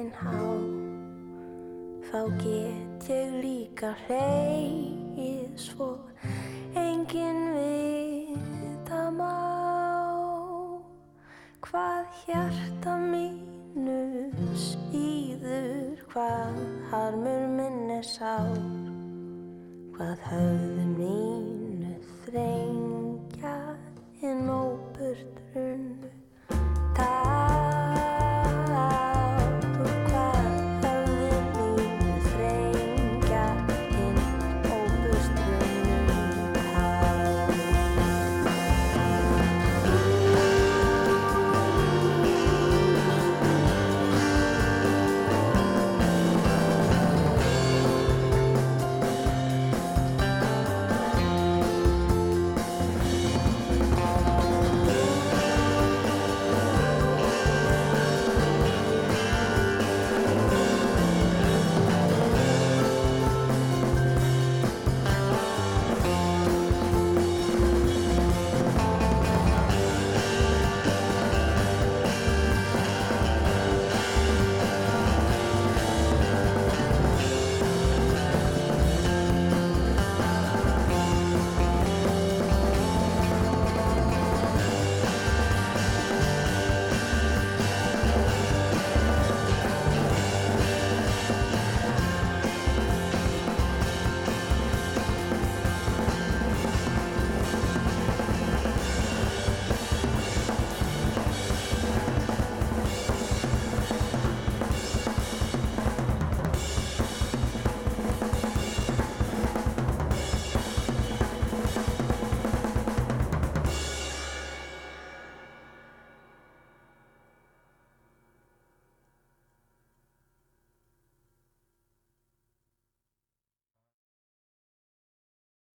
[0.00, 0.32] haldin á
[2.08, 5.98] þá get ég líka hleyið svo
[6.74, 9.36] engin vita má.
[11.60, 14.00] Hvað hjarta mínu
[14.56, 16.56] síður hvað
[16.90, 18.56] harmur minni sár.
[19.94, 21.94] Hvað höfðu mínu
[22.24, 23.58] þrengja
[24.22, 25.39] en óburt